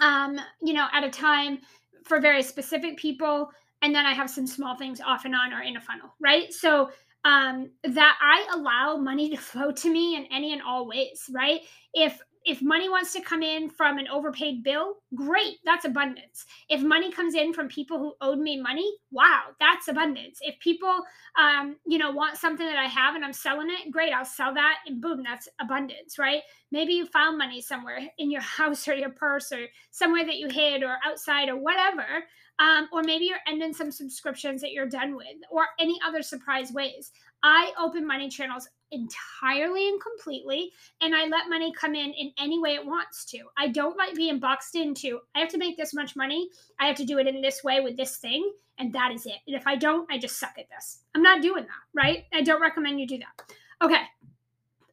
um, 0.00 0.40
you 0.62 0.72
know, 0.72 0.88
at 0.92 1.04
a 1.04 1.10
time 1.10 1.58
for 2.04 2.20
very 2.20 2.42
specific 2.42 2.96
people. 2.96 3.50
And 3.82 3.94
then 3.94 4.06
I 4.06 4.14
have 4.14 4.30
some 4.30 4.46
small 4.46 4.76
things 4.76 5.00
off 5.00 5.24
and 5.24 5.34
on 5.34 5.52
or 5.52 5.62
in 5.62 5.76
a 5.76 5.80
funnel, 5.80 6.14
right? 6.20 6.52
So 6.52 6.90
um, 7.24 7.70
that 7.82 8.16
I 8.20 8.46
allow 8.54 8.96
money 8.96 9.28
to 9.30 9.36
flow 9.36 9.70
to 9.72 9.90
me 9.90 10.16
in 10.16 10.26
any 10.26 10.52
and 10.52 10.62
all 10.62 10.86
ways, 10.86 11.28
right? 11.32 11.60
If 11.92 12.20
if 12.46 12.62
money 12.62 12.88
wants 12.88 13.12
to 13.12 13.20
come 13.20 13.42
in 13.42 13.68
from 13.68 13.98
an 13.98 14.06
overpaid 14.06 14.62
bill, 14.62 14.94
great, 15.16 15.56
that's 15.64 15.84
abundance. 15.84 16.46
If 16.68 16.80
money 16.80 17.10
comes 17.10 17.34
in 17.34 17.52
from 17.52 17.66
people 17.66 17.98
who 17.98 18.14
owed 18.20 18.38
me 18.38 18.60
money, 18.60 18.88
wow, 19.10 19.42
that's 19.58 19.88
abundance. 19.88 20.38
If 20.40 20.58
people, 20.60 21.02
um, 21.36 21.76
you 21.84 21.98
know, 21.98 22.12
want 22.12 22.38
something 22.38 22.64
that 22.64 22.78
I 22.78 22.86
have 22.86 23.16
and 23.16 23.24
I'm 23.24 23.32
selling 23.32 23.68
it, 23.68 23.90
great, 23.90 24.12
I'll 24.12 24.24
sell 24.24 24.54
that, 24.54 24.78
and 24.86 25.02
boom, 25.02 25.24
that's 25.24 25.48
abundance, 25.60 26.20
right? 26.20 26.42
Maybe 26.70 26.94
you 26.94 27.06
found 27.06 27.36
money 27.36 27.60
somewhere 27.60 27.98
in 28.16 28.30
your 28.30 28.40
house 28.42 28.86
or 28.86 28.94
your 28.94 29.10
purse 29.10 29.50
or 29.50 29.66
somewhere 29.90 30.24
that 30.24 30.36
you 30.36 30.48
hid 30.48 30.84
or 30.84 30.98
outside 31.04 31.48
or 31.48 31.56
whatever. 31.56 32.04
Um, 32.58 32.88
or 32.90 33.02
maybe 33.02 33.26
you're 33.26 33.36
ending 33.46 33.74
some 33.74 33.90
subscriptions 33.90 34.62
that 34.62 34.72
you're 34.72 34.88
done 34.88 35.14
with, 35.14 35.26
or 35.50 35.66
any 35.78 35.98
other 36.06 36.22
surprise 36.22 36.72
ways. 36.72 37.12
I 37.46 37.70
open 37.78 38.04
money 38.04 38.28
channels 38.28 38.68
entirely 38.90 39.88
and 39.88 40.00
completely 40.00 40.72
and 41.00 41.14
I 41.14 41.26
let 41.26 41.48
money 41.48 41.72
come 41.72 41.94
in 41.94 42.12
in 42.12 42.32
any 42.40 42.58
way 42.58 42.74
it 42.74 42.84
wants 42.84 43.24
to. 43.26 43.38
I 43.56 43.68
don't 43.68 43.96
like 43.96 44.16
being 44.16 44.40
boxed 44.40 44.74
into 44.74 45.20
I 45.36 45.38
have 45.38 45.48
to 45.50 45.58
make 45.58 45.76
this 45.76 45.94
much 45.94 46.16
money. 46.16 46.48
I 46.80 46.88
have 46.88 46.96
to 46.96 47.04
do 47.04 47.18
it 47.18 47.28
in 47.28 47.40
this 47.40 47.62
way 47.62 47.78
with 47.78 47.96
this 47.96 48.16
thing 48.16 48.52
and 48.78 48.92
that 48.94 49.12
is 49.12 49.26
it. 49.26 49.36
And 49.46 49.54
if 49.54 49.64
I 49.64 49.76
don't, 49.76 50.10
I 50.10 50.18
just 50.18 50.40
suck 50.40 50.58
at 50.58 50.68
this. 50.68 51.04
I'm 51.14 51.22
not 51.22 51.40
doing 51.40 51.62
that, 51.62 51.84
right? 51.94 52.24
I 52.34 52.42
don't 52.42 52.60
recommend 52.60 52.98
you 52.98 53.06
do 53.06 53.18
that. 53.18 53.54
Okay. 53.80 54.02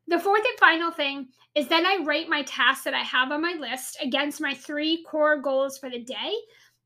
The 0.07 0.19
fourth 0.19 0.43
and 0.45 0.59
final 0.59 0.91
thing 0.91 1.29
is 1.55 1.67
then 1.67 1.87
I 1.87 2.03
rate 2.05 2.29
my 2.29 2.43
tasks 2.43 2.83
that 2.83 2.93
I 2.93 3.01
have 3.01 3.31
on 3.31 3.41
my 3.41 3.55
list 3.59 3.97
against 3.99 4.39
my 4.39 4.53
three 4.53 5.03
core 5.09 5.41
goals 5.41 5.79
for 5.79 5.89
the 5.89 6.03
day 6.03 6.33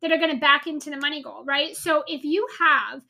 that 0.01 0.13
are 0.13 0.17
going 0.17 0.33
to 0.33 0.39
back 0.39 0.65
into 0.65 0.91
the 0.91 0.97
money 0.97 1.21
goal, 1.21 1.43
right? 1.43 1.75
So 1.75 2.05
if 2.07 2.23
you 2.23 2.47
have 2.57 3.01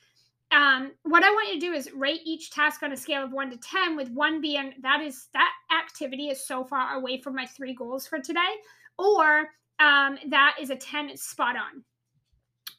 um, 0.51 0.91
what 1.03 1.23
I 1.23 1.29
want 1.29 1.49
you 1.49 1.59
to 1.59 1.65
do 1.65 1.73
is 1.73 1.91
rate 1.93 2.21
each 2.25 2.51
task 2.51 2.81
on 2.83 2.93
a 2.93 2.97
scale 2.97 3.23
of 3.23 3.31
one 3.31 3.49
to 3.51 3.57
10, 3.57 3.97
with 3.97 4.09
one 4.11 4.39
being 4.39 4.73
that 4.81 5.01
is 5.01 5.27
that 5.33 5.51
activity 5.77 6.29
is 6.29 6.45
so 6.45 6.63
far 6.63 6.95
away 6.95 7.21
from 7.21 7.35
my 7.35 7.45
three 7.45 7.73
goals 7.73 8.07
for 8.07 8.19
today, 8.19 8.39
or 8.97 9.49
um, 9.79 10.17
that 10.29 10.55
is 10.59 10.69
a 10.69 10.75
10, 10.75 11.17
spot 11.17 11.55
on. 11.55 11.83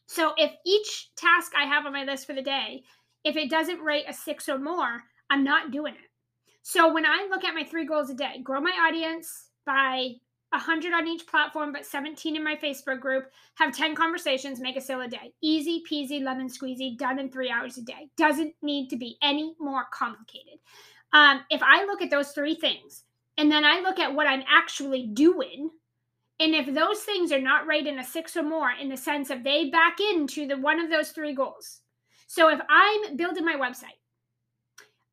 So 0.07 0.33
if 0.39 0.53
each 0.65 1.11
task 1.17 1.53
I 1.57 1.67
have 1.67 1.85
on 1.85 1.93
my 1.93 2.05
list 2.05 2.27
for 2.27 2.33
the 2.33 2.43
day, 2.43 2.83
if 3.25 3.37
it 3.37 3.51
doesn't 3.51 3.81
rate 3.81 4.07
a 4.09 4.15
six 4.15 4.49
or 4.49 4.59
more, 4.59 5.03
I'm 5.29 5.45
not 5.45 5.71
doing 5.71 5.93
it. 5.93 6.11
So 6.63 6.93
when 6.93 7.05
I 7.05 7.29
look 7.31 7.45
at 7.45 7.55
my 7.55 7.65
three 7.65 7.87
goals 7.87 8.09
a 8.09 8.15
day, 8.15 8.41
grow 8.43 8.61
my 8.61 8.73
audience 8.89 9.51
by 9.67 10.13
100 10.51 10.93
on 10.93 11.07
each 11.07 11.27
platform, 11.27 11.73
but 11.73 11.85
17 11.85 12.37
in 12.37 12.43
my 12.43 12.57
Facebook 12.57 13.01
group, 13.01 13.31
have 13.57 13.77
10 13.77 13.95
conversations, 13.95 14.61
make 14.61 14.77
a 14.77 14.81
sale 14.81 15.03
a 15.03 15.09
day. 15.09 15.33
Easy 15.43 15.83
peasy, 15.91 16.23
lemon 16.23 16.49
squeezy, 16.49 16.97
done 16.97 17.19
in 17.19 17.31
three 17.31 17.51
hours 17.51 17.77
a 17.77 17.83
day. 17.83 18.09
Doesn't 18.17 18.55
need 18.63 18.89
to 18.89 18.97
be 18.97 19.19
any 19.23 19.55
more 19.59 19.85
complicated. 19.93 20.59
Um, 21.13 21.41
if 21.51 21.63
I 21.63 21.85
look 21.85 22.03
at 22.03 22.11
those 22.11 22.33
three 22.33 22.55
things 22.55 23.05
and 23.37 23.51
then 23.51 23.65
I 23.65 23.81
look 23.81 23.99
at 23.99 24.15
what 24.15 24.27
I'm 24.27 24.45
actually 24.49 25.07
doing, 25.07 25.71
and 26.41 26.55
if 26.55 26.73
those 26.73 27.01
things 27.01 27.33
are 27.33 27.41
not 27.41 27.67
right 27.67 27.87
in 27.87 27.99
a 27.99 28.05
six 28.05 28.37
or 28.37 28.43
more 28.43 28.71
in 28.71 28.89
the 28.89 28.97
sense 28.97 29.31
of 29.31 29.43
they 29.43 29.71
back 29.71 29.99
into 30.01 30.47
the 30.47 30.57
one 30.57 30.79
of 30.81 30.91
those 30.91 31.11
three 31.11 31.35
goals. 31.35 31.81
So 32.27 32.49
if 32.49 32.61
I'm 32.69 33.17
building 33.17 33.45
my 33.45 33.57
website, 33.57 33.99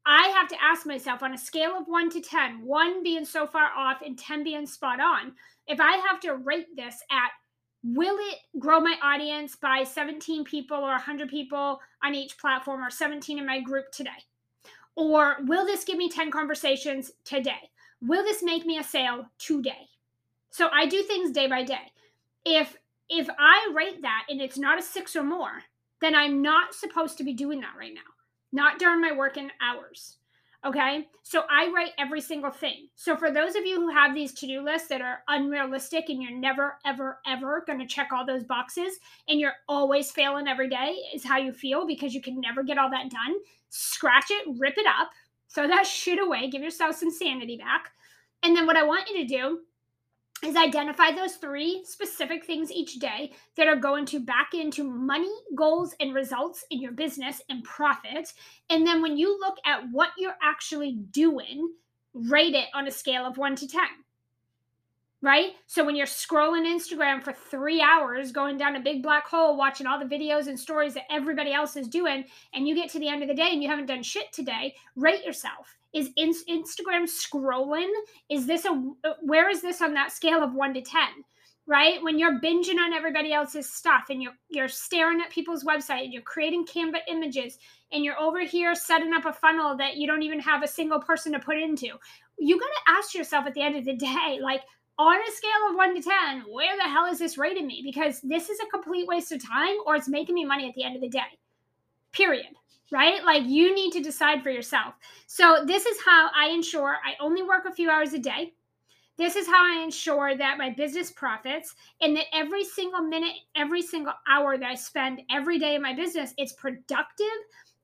I 0.06 0.28
have 0.28 0.48
to 0.50 0.63
ask 0.63 0.86
myself 0.86 1.24
on 1.24 1.34
a 1.34 1.38
scale 1.38 1.72
of 1.78 1.88
one 1.88 2.10
to 2.12 2.22
10, 2.22 2.63
one 2.63 3.02
being 3.02 3.26
so 3.26 3.48
far 3.48 3.72
off 3.76 4.02
and 4.06 4.18
10 4.18 4.44
being 4.44 4.68
spot 4.68 5.00
on, 5.00 5.34
if 5.68 5.80
I 5.80 5.98
have 5.98 6.20
to 6.22 6.36
rate 6.36 6.76
this 6.76 7.02
at 7.10 7.32
will 7.84 8.18
it 8.20 8.39
grow 8.60 8.80
my 8.80 8.98
audience 9.02 9.56
by 9.56 9.84
17 9.84 10.44
people 10.44 10.78
or 10.78 10.91
100 10.91 11.30
people 11.30 11.80
on 12.04 12.15
each 12.15 12.38
platform 12.38 12.84
or 12.84 12.89
17 12.89 13.38
in 13.38 13.46
my 13.46 13.62
group 13.62 13.91
today? 13.91 14.10
Or 14.96 15.38
will 15.41 15.65
this 15.65 15.84
give 15.84 15.98
me 15.98 16.10
10 16.10 16.32
conversations 16.32 17.12
today? 17.24 17.70
Will 18.02 18.24
this 18.24 18.44
make 18.44 18.65
me 18.65 18.78
a 18.78 18.84
sale 18.84 19.26
today? 19.38 19.89
So 20.52 20.70
I 20.72 20.86
do 20.86 21.04
things 21.04 21.32
day 21.32 21.48
by 21.48 21.63
day. 21.63 21.91
If 22.46 22.78
if 23.08 23.28
I 23.38 23.72
rate 23.76 24.02
that 24.02 24.26
and 24.30 24.41
it's 24.41 24.58
not 24.58 24.80
a 24.80 24.82
6 24.82 25.15
or 25.15 25.24
more, 25.24 25.63
then 26.02 26.15
I'm 26.15 26.41
not 26.41 26.74
supposed 26.74 27.18
to 27.20 27.24
be 27.24 27.34
doing 27.34 27.60
that 27.60 27.76
right 27.78 27.94
now 27.94 28.14
not 28.56 28.80
during 28.80 29.02
my 29.02 29.12
working 29.12 29.52
hours. 29.62 30.18
Okay. 30.65 31.08
So 31.22 31.44
I 31.48 31.72
write 31.76 31.91
every 32.00 32.22
single 32.22 32.50
thing. 32.50 32.88
So 32.96 33.15
for 33.15 33.30
those 33.30 33.56
of 33.56 33.65
you 33.65 33.76
who 33.76 33.89
have 33.89 34.15
these 34.15 34.34
to 34.36 34.48
do 34.48 34.63
lists 34.63 34.88
that 34.88 35.02
are 35.02 35.20
unrealistic 35.28 36.06
and 36.10 36.24
you're 36.24 36.32
never, 36.32 36.80
ever, 36.86 37.20
ever 37.28 37.63
going 37.68 37.78
to 37.80 37.86
check 37.86 38.10
all 38.12 38.26
those 38.26 38.44
boxes 38.44 38.98
and 39.28 39.39
you're 39.39 39.54
always 39.70 40.10
failing 40.10 40.48
every 40.48 40.70
day, 40.70 40.96
is 41.13 41.24
how 41.24 41.38
you 41.38 41.52
feel 41.52 41.86
because 41.86 42.15
you 42.15 42.22
can 42.22 42.39
never 42.39 42.63
get 42.63 42.80
all 42.80 42.89
that 42.89 43.12
done. 43.12 43.36
Scratch 43.70 44.32
it, 44.32 44.48
rip 44.58 44.78
it 44.78 44.88
up, 44.88 45.12
throw 45.54 45.68
that 45.68 45.86
shit 45.86 46.20
away, 46.20 46.50
give 46.50 46.63
yourself 46.63 46.96
some 46.96 47.12
sanity 47.12 47.58
back. 47.58 47.91
And 48.41 48.56
then 48.56 48.65
what 48.65 48.78
I 48.78 48.84
want 48.84 49.10
you 49.10 49.18
to 49.22 49.28
do 49.28 49.60
is 50.43 50.56
identify 50.56 51.12
those 51.12 51.36
three 51.36 51.82
specific 51.86 52.45
things 52.45 52.71
each 52.71 52.95
day 52.95 53.32
that 53.58 53.67
are 53.67 53.76
going 53.76 54.06
to 54.06 54.19
back 54.19 54.54
into 54.54 54.84
money, 54.84 55.32
goals, 55.56 55.95
and 56.00 56.13
results 56.13 56.65
in 56.69 56.82
your 56.82 56.91
business 56.91 57.41
and 57.50 57.63
profit. 57.63 58.34
And 58.69 58.86
then 58.86 59.02
when 59.02 59.17
you 59.17 59.39
look 59.39 59.56
at 59.65 59.84
what 59.91 60.10
you're 60.17 60.38
actually 60.43 60.93
doing, 61.12 61.71
rate 62.13 62.54
it 62.54 62.67
on 62.74 62.88
a 62.88 62.91
scale 62.91 63.26
of 63.26 63.38
one 63.38 63.56
to 63.56 63.67
10. 63.67 63.82
Right? 65.26 65.54
So 65.66 65.84
when 65.84 65.96
you're 65.96 66.06
scrolling 66.06 66.68
Instagram 66.68 67.24
for 67.24 67.34
three 67.34 67.82
hours, 67.82 68.32
going 68.32 68.60
down 68.60 68.76
a 68.76 68.80
big 68.80 69.02
black 69.02 69.26
hole, 69.26 69.58
watching 69.58 69.88
all 69.88 69.98
the 69.98 70.06
videos 70.06 70.46
and 70.46 70.60
stories 70.60 70.94
that 70.94 71.12
everybody 71.12 71.52
else 71.52 71.76
is 71.76 71.88
doing, 71.88 72.26
and 72.54 72.68
you 72.68 72.76
get 72.76 72.92
to 72.92 73.00
the 73.00 73.08
end 73.08 73.24
of 73.24 73.28
the 73.28 73.34
day 73.34 73.50
and 73.52 73.64
you 73.64 73.68
haven't 73.68 73.88
done 73.88 74.04
shit 74.04 74.32
today, 74.32 74.76
rate 74.96 75.26
yourself 75.26 75.76
is 75.96 76.12
in- 76.16 76.36
Instagram 76.48 77.08
scrolling? 77.10 77.90
Is 78.30 78.46
this 78.46 78.66
a 78.66 78.70
where 79.22 79.50
is 79.50 79.64
this 79.64 79.82
on 79.82 79.96
that 79.96 80.12
scale 80.12 80.44
of 80.44 80.54
1 80.54 80.76
to 80.76 80.82
10? 80.82 81.02
Right? 81.66 82.04
When 82.04 82.20
you're 82.20 82.40
binging 82.40 82.78
on 82.78 82.94
everybody 82.94 83.34
else's 83.34 83.68
stuff 83.68 84.12
and 84.12 84.22
you're 84.22 84.38
you're 84.50 84.68
staring 84.68 85.22
at 85.22 85.32
people's 85.32 85.64
website 85.64 86.04
and 86.04 86.14
you're 86.14 86.22
creating 86.22 86.68
Canva 86.68 87.00
images 87.08 87.58
and 87.92 88.04
you're 88.04 88.20
over 88.20 88.42
here 88.42 88.76
setting 88.76 89.14
up 89.14 89.26
a 89.26 89.34
funnel 89.34 89.76
that 89.78 89.98
you 89.98 90.06
don't 90.06 90.22
even 90.22 90.40
have 90.40 90.62
a 90.62 90.68
single 90.68 91.00
person 91.00 91.32
to 91.32 91.40
put 91.40 91.58
into. 91.58 91.88
You 92.38 92.60
got 92.60 92.68
to 92.68 92.92
ask 93.00 93.16
yourself 93.16 93.48
at 93.48 93.56
the 93.56 93.64
end 93.64 93.76
of 93.76 93.86
the 93.86 93.96
day 93.96 94.38
like 94.40 94.62
on 94.97 95.17
a 95.17 95.31
scale 95.31 95.69
of 95.69 95.75
1 95.75 95.95
to 95.95 96.01
10, 96.01 96.43
where 96.49 96.75
the 96.77 96.84
hell 96.84 97.05
is 97.05 97.19
this 97.19 97.38
rating 97.38 97.67
me? 97.67 97.81
Because 97.84 98.21
this 98.21 98.49
is 98.49 98.60
a 98.60 98.69
complete 98.71 99.08
waste 99.08 99.31
of 99.31 99.45
time 99.45 99.75
or 99.86 99.95
it's 99.95 100.08
making 100.08 100.36
me 100.36 100.45
money 100.45 100.67
at 100.67 100.75
the 100.75 100.84
end 100.84 100.95
of 100.95 101.01
the 101.01 101.10
day. 101.10 101.39
Period 102.12 102.47
right? 102.91 103.23
Like 103.23 103.43
you 103.45 103.73
need 103.73 103.91
to 103.93 104.01
decide 104.01 104.43
for 104.43 104.49
yourself. 104.49 104.95
So, 105.27 105.63
this 105.65 105.86
is 105.86 105.97
how 106.05 106.29
I 106.36 106.49
ensure 106.49 106.97
I 107.05 107.13
only 107.19 107.43
work 107.43 107.65
a 107.65 107.73
few 107.73 107.89
hours 107.89 108.13
a 108.13 108.19
day. 108.19 108.53
This 109.17 109.36
is 109.36 109.47
how 109.47 109.65
I 109.65 109.81
ensure 109.81 110.36
that 110.36 110.58
my 110.58 110.71
business 110.71 111.12
profits 111.12 111.73
and 112.01 112.15
that 112.17 112.25
every 112.34 112.65
single 112.65 113.01
minute, 113.01 113.36
every 113.55 113.81
single 113.81 114.13
hour 114.29 114.58
that 114.58 114.69
I 114.69 114.75
spend 114.75 115.21
every 115.31 115.58
day 115.58 115.75
in 115.75 115.81
my 115.81 115.93
business, 115.93 116.34
it's 116.38 116.51
productive 116.53 117.25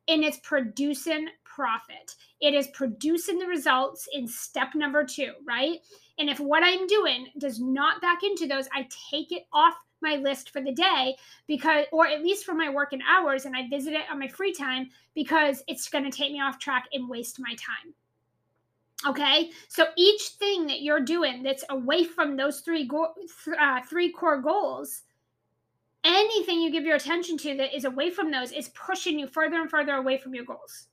and 0.09 0.23
it's 0.25 0.39
producing 0.43 1.27
profit. 1.53 2.15
It 2.39 2.53
is 2.53 2.67
producing 2.73 3.39
the 3.39 3.47
results 3.47 4.07
in 4.13 4.27
step 4.27 4.69
number 4.75 5.03
two, 5.03 5.33
right? 5.45 5.79
And 6.17 6.29
if 6.29 6.39
what 6.39 6.63
I'm 6.63 6.87
doing 6.87 7.27
does 7.37 7.59
not 7.59 8.01
back 8.01 8.23
into 8.23 8.47
those, 8.47 8.67
I 8.73 8.87
take 9.11 9.31
it 9.31 9.43
off 9.53 9.75
my 10.01 10.15
list 10.15 10.49
for 10.49 10.61
the 10.61 10.71
day 10.71 11.15
because 11.47 11.85
or 11.91 12.07
at 12.07 12.23
least 12.23 12.45
for 12.45 12.53
my 12.53 12.69
working 12.69 13.01
hours 13.07 13.45
and 13.45 13.55
I 13.55 13.67
visit 13.69 13.93
it 13.93 14.05
on 14.11 14.19
my 14.19 14.27
free 14.27 14.53
time 14.53 14.89
because 15.13 15.63
it's 15.67 15.89
going 15.89 16.03
to 16.03 16.15
take 16.15 16.31
me 16.31 16.41
off 16.41 16.59
track 16.59 16.85
and 16.93 17.09
waste 17.09 17.39
my 17.39 17.51
time. 17.51 17.93
Okay, 19.07 19.49
so 19.67 19.87
each 19.97 20.21
thing 20.39 20.67
that 20.67 20.81
you're 20.81 21.01
doing 21.01 21.41
that's 21.41 21.63
away 21.69 22.03
from 22.03 22.35
those 22.35 22.61
three 22.61 22.87
go- 22.87 23.15
uh, 23.59 23.79
three 23.89 24.11
core 24.11 24.39
goals, 24.39 25.01
anything 26.03 26.61
you 26.61 26.71
give 26.71 26.83
your 26.83 26.97
attention 26.97 27.37
to 27.39 27.57
that 27.57 27.75
is 27.75 27.85
away 27.85 28.11
from 28.11 28.29
those 28.29 28.51
is 28.51 28.69
pushing 28.69 29.17
you 29.17 29.25
further 29.25 29.59
and 29.59 29.71
further 29.71 29.93
away 29.93 30.19
from 30.19 30.35
your 30.35 30.45
goals. 30.45 30.87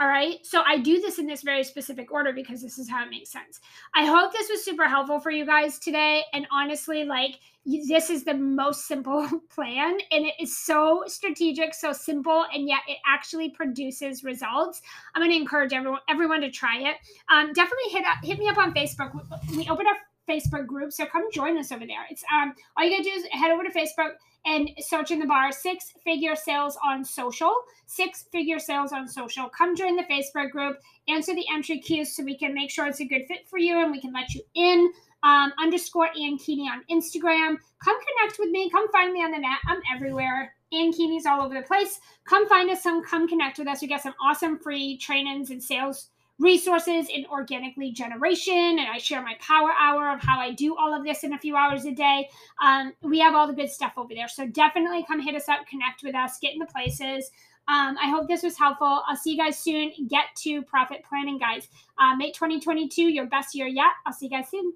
All 0.00 0.06
right. 0.06 0.36
So 0.44 0.62
I 0.64 0.78
do 0.78 1.00
this 1.00 1.18
in 1.18 1.26
this 1.26 1.42
very 1.42 1.64
specific 1.64 2.12
order 2.12 2.32
because 2.32 2.62
this 2.62 2.78
is 2.78 2.88
how 2.88 3.04
it 3.04 3.10
makes 3.10 3.32
sense. 3.32 3.58
I 3.96 4.06
hope 4.06 4.32
this 4.32 4.48
was 4.48 4.64
super 4.64 4.86
helpful 4.86 5.18
for 5.18 5.32
you 5.32 5.44
guys 5.44 5.80
today. 5.80 6.22
And 6.32 6.46
honestly, 6.52 7.02
like 7.04 7.40
this 7.66 8.08
is 8.08 8.22
the 8.24 8.34
most 8.34 8.86
simple 8.86 9.28
plan 9.54 9.98
and 10.12 10.24
it 10.24 10.34
is 10.40 10.56
so 10.56 11.02
strategic, 11.06 11.74
so 11.74 11.92
simple, 11.92 12.44
and 12.54 12.68
yet 12.68 12.80
it 12.86 12.98
actually 13.06 13.50
produces 13.50 14.22
results. 14.22 14.80
I'm 15.14 15.20
going 15.20 15.32
to 15.32 15.36
encourage 15.36 15.72
everyone 15.72 16.00
everyone 16.08 16.42
to 16.42 16.50
try 16.50 16.78
it. 16.78 16.96
Um, 17.28 17.52
definitely 17.52 17.90
hit 17.90 18.04
up, 18.06 18.18
hit 18.22 18.38
me 18.38 18.48
up 18.48 18.56
on 18.56 18.72
Facebook. 18.74 19.10
We 19.56 19.68
opened 19.68 19.88
our 19.88 19.96
Facebook 20.28 20.66
group, 20.66 20.92
so 20.92 21.06
come 21.06 21.30
join 21.32 21.56
us 21.58 21.72
over 21.72 21.86
there. 21.86 22.06
It's 22.10 22.24
um 22.32 22.54
all 22.76 22.84
you 22.84 22.90
gotta 22.90 23.04
do 23.04 23.10
is 23.10 23.24
head 23.32 23.50
over 23.50 23.62
to 23.64 23.70
Facebook 23.70 24.12
and 24.44 24.70
search 24.78 25.10
in 25.10 25.18
the 25.18 25.26
bar 25.26 25.52
six 25.52 25.92
figure 26.04 26.36
sales 26.36 26.78
on 26.84 27.04
social. 27.04 27.52
Six 27.86 28.24
figure 28.30 28.58
sales 28.58 28.92
on 28.92 29.08
social. 29.08 29.48
Come 29.48 29.76
join 29.76 29.96
the 29.96 30.04
Facebook 30.04 30.50
group, 30.50 30.78
answer 31.08 31.34
the 31.34 31.46
entry 31.52 31.78
cues 31.78 32.14
so 32.14 32.22
we 32.22 32.36
can 32.36 32.54
make 32.54 32.70
sure 32.70 32.86
it's 32.86 33.00
a 33.00 33.04
good 33.04 33.26
fit 33.26 33.48
for 33.48 33.58
you 33.58 33.80
and 33.82 33.90
we 33.90 34.00
can 34.00 34.12
let 34.12 34.34
you 34.34 34.42
in. 34.54 34.92
Um, 35.24 35.52
underscore 35.60 36.08
Ann 36.16 36.38
Keeney 36.38 36.68
on 36.68 36.84
Instagram. 36.90 37.56
Come 37.84 37.96
connect 37.98 38.38
with 38.38 38.50
me. 38.50 38.70
Come 38.70 38.88
find 38.92 39.12
me 39.12 39.20
on 39.20 39.32
the 39.32 39.38
net. 39.38 39.58
I'm 39.66 39.80
everywhere. 39.92 40.54
Ann 40.72 40.92
Keeney's 40.92 41.26
all 41.26 41.42
over 41.42 41.54
the 41.54 41.62
place. 41.62 41.98
Come 42.24 42.48
find 42.48 42.70
us. 42.70 42.82
Some 42.82 43.02
come 43.02 43.26
connect 43.26 43.58
with 43.58 43.66
us. 43.66 43.80
We 43.82 43.88
got 43.88 44.02
some 44.02 44.14
awesome 44.22 44.58
free 44.58 44.96
trainings 44.98 45.50
and 45.50 45.62
sales 45.62 46.10
resources 46.38 47.08
in 47.08 47.26
organic 47.26 47.76
lead 47.76 47.94
generation 47.94 48.78
and 48.78 48.88
I 48.92 48.98
share 48.98 49.22
my 49.22 49.36
power 49.40 49.70
hour 49.78 50.12
of 50.12 50.20
how 50.20 50.38
I 50.38 50.52
do 50.52 50.76
all 50.76 50.94
of 50.94 51.04
this 51.04 51.24
in 51.24 51.32
a 51.32 51.38
few 51.38 51.56
hours 51.56 51.84
a 51.84 51.92
day. 51.92 52.28
Um, 52.62 52.92
we 53.02 53.18
have 53.20 53.34
all 53.34 53.46
the 53.46 53.52
good 53.52 53.70
stuff 53.70 53.94
over 53.96 54.14
there. 54.14 54.28
So 54.28 54.46
definitely 54.46 55.04
come 55.04 55.20
hit 55.20 55.34
us 55.34 55.48
up, 55.48 55.66
connect 55.66 56.02
with 56.02 56.14
us, 56.14 56.38
get 56.40 56.52
in 56.52 56.58
the 56.58 56.66
places. 56.66 57.30
Um, 57.68 57.98
I 58.02 58.08
hope 58.08 58.28
this 58.28 58.42
was 58.42 58.56
helpful. 58.56 59.02
I'll 59.06 59.16
see 59.16 59.32
you 59.32 59.38
guys 59.38 59.58
soon. 59.58 59.92
Get 60.08 60.24
to 60.38 60.62
profit 60.62 61.04
planning, 61.06 61.38
guys. 61.38 61.68
Uh, 61.98 62.16
make 62.16 62.32
2022 62.32 63.02
your 63.02 63.26
best 63.26 63.54
year 63.54 63.66
yet. 63.66 63.92
I'll 64.06 64.14
see 64.14 64.26
you 64.26 64.30
guys 64.30 64.48
soon. 64.48 64.72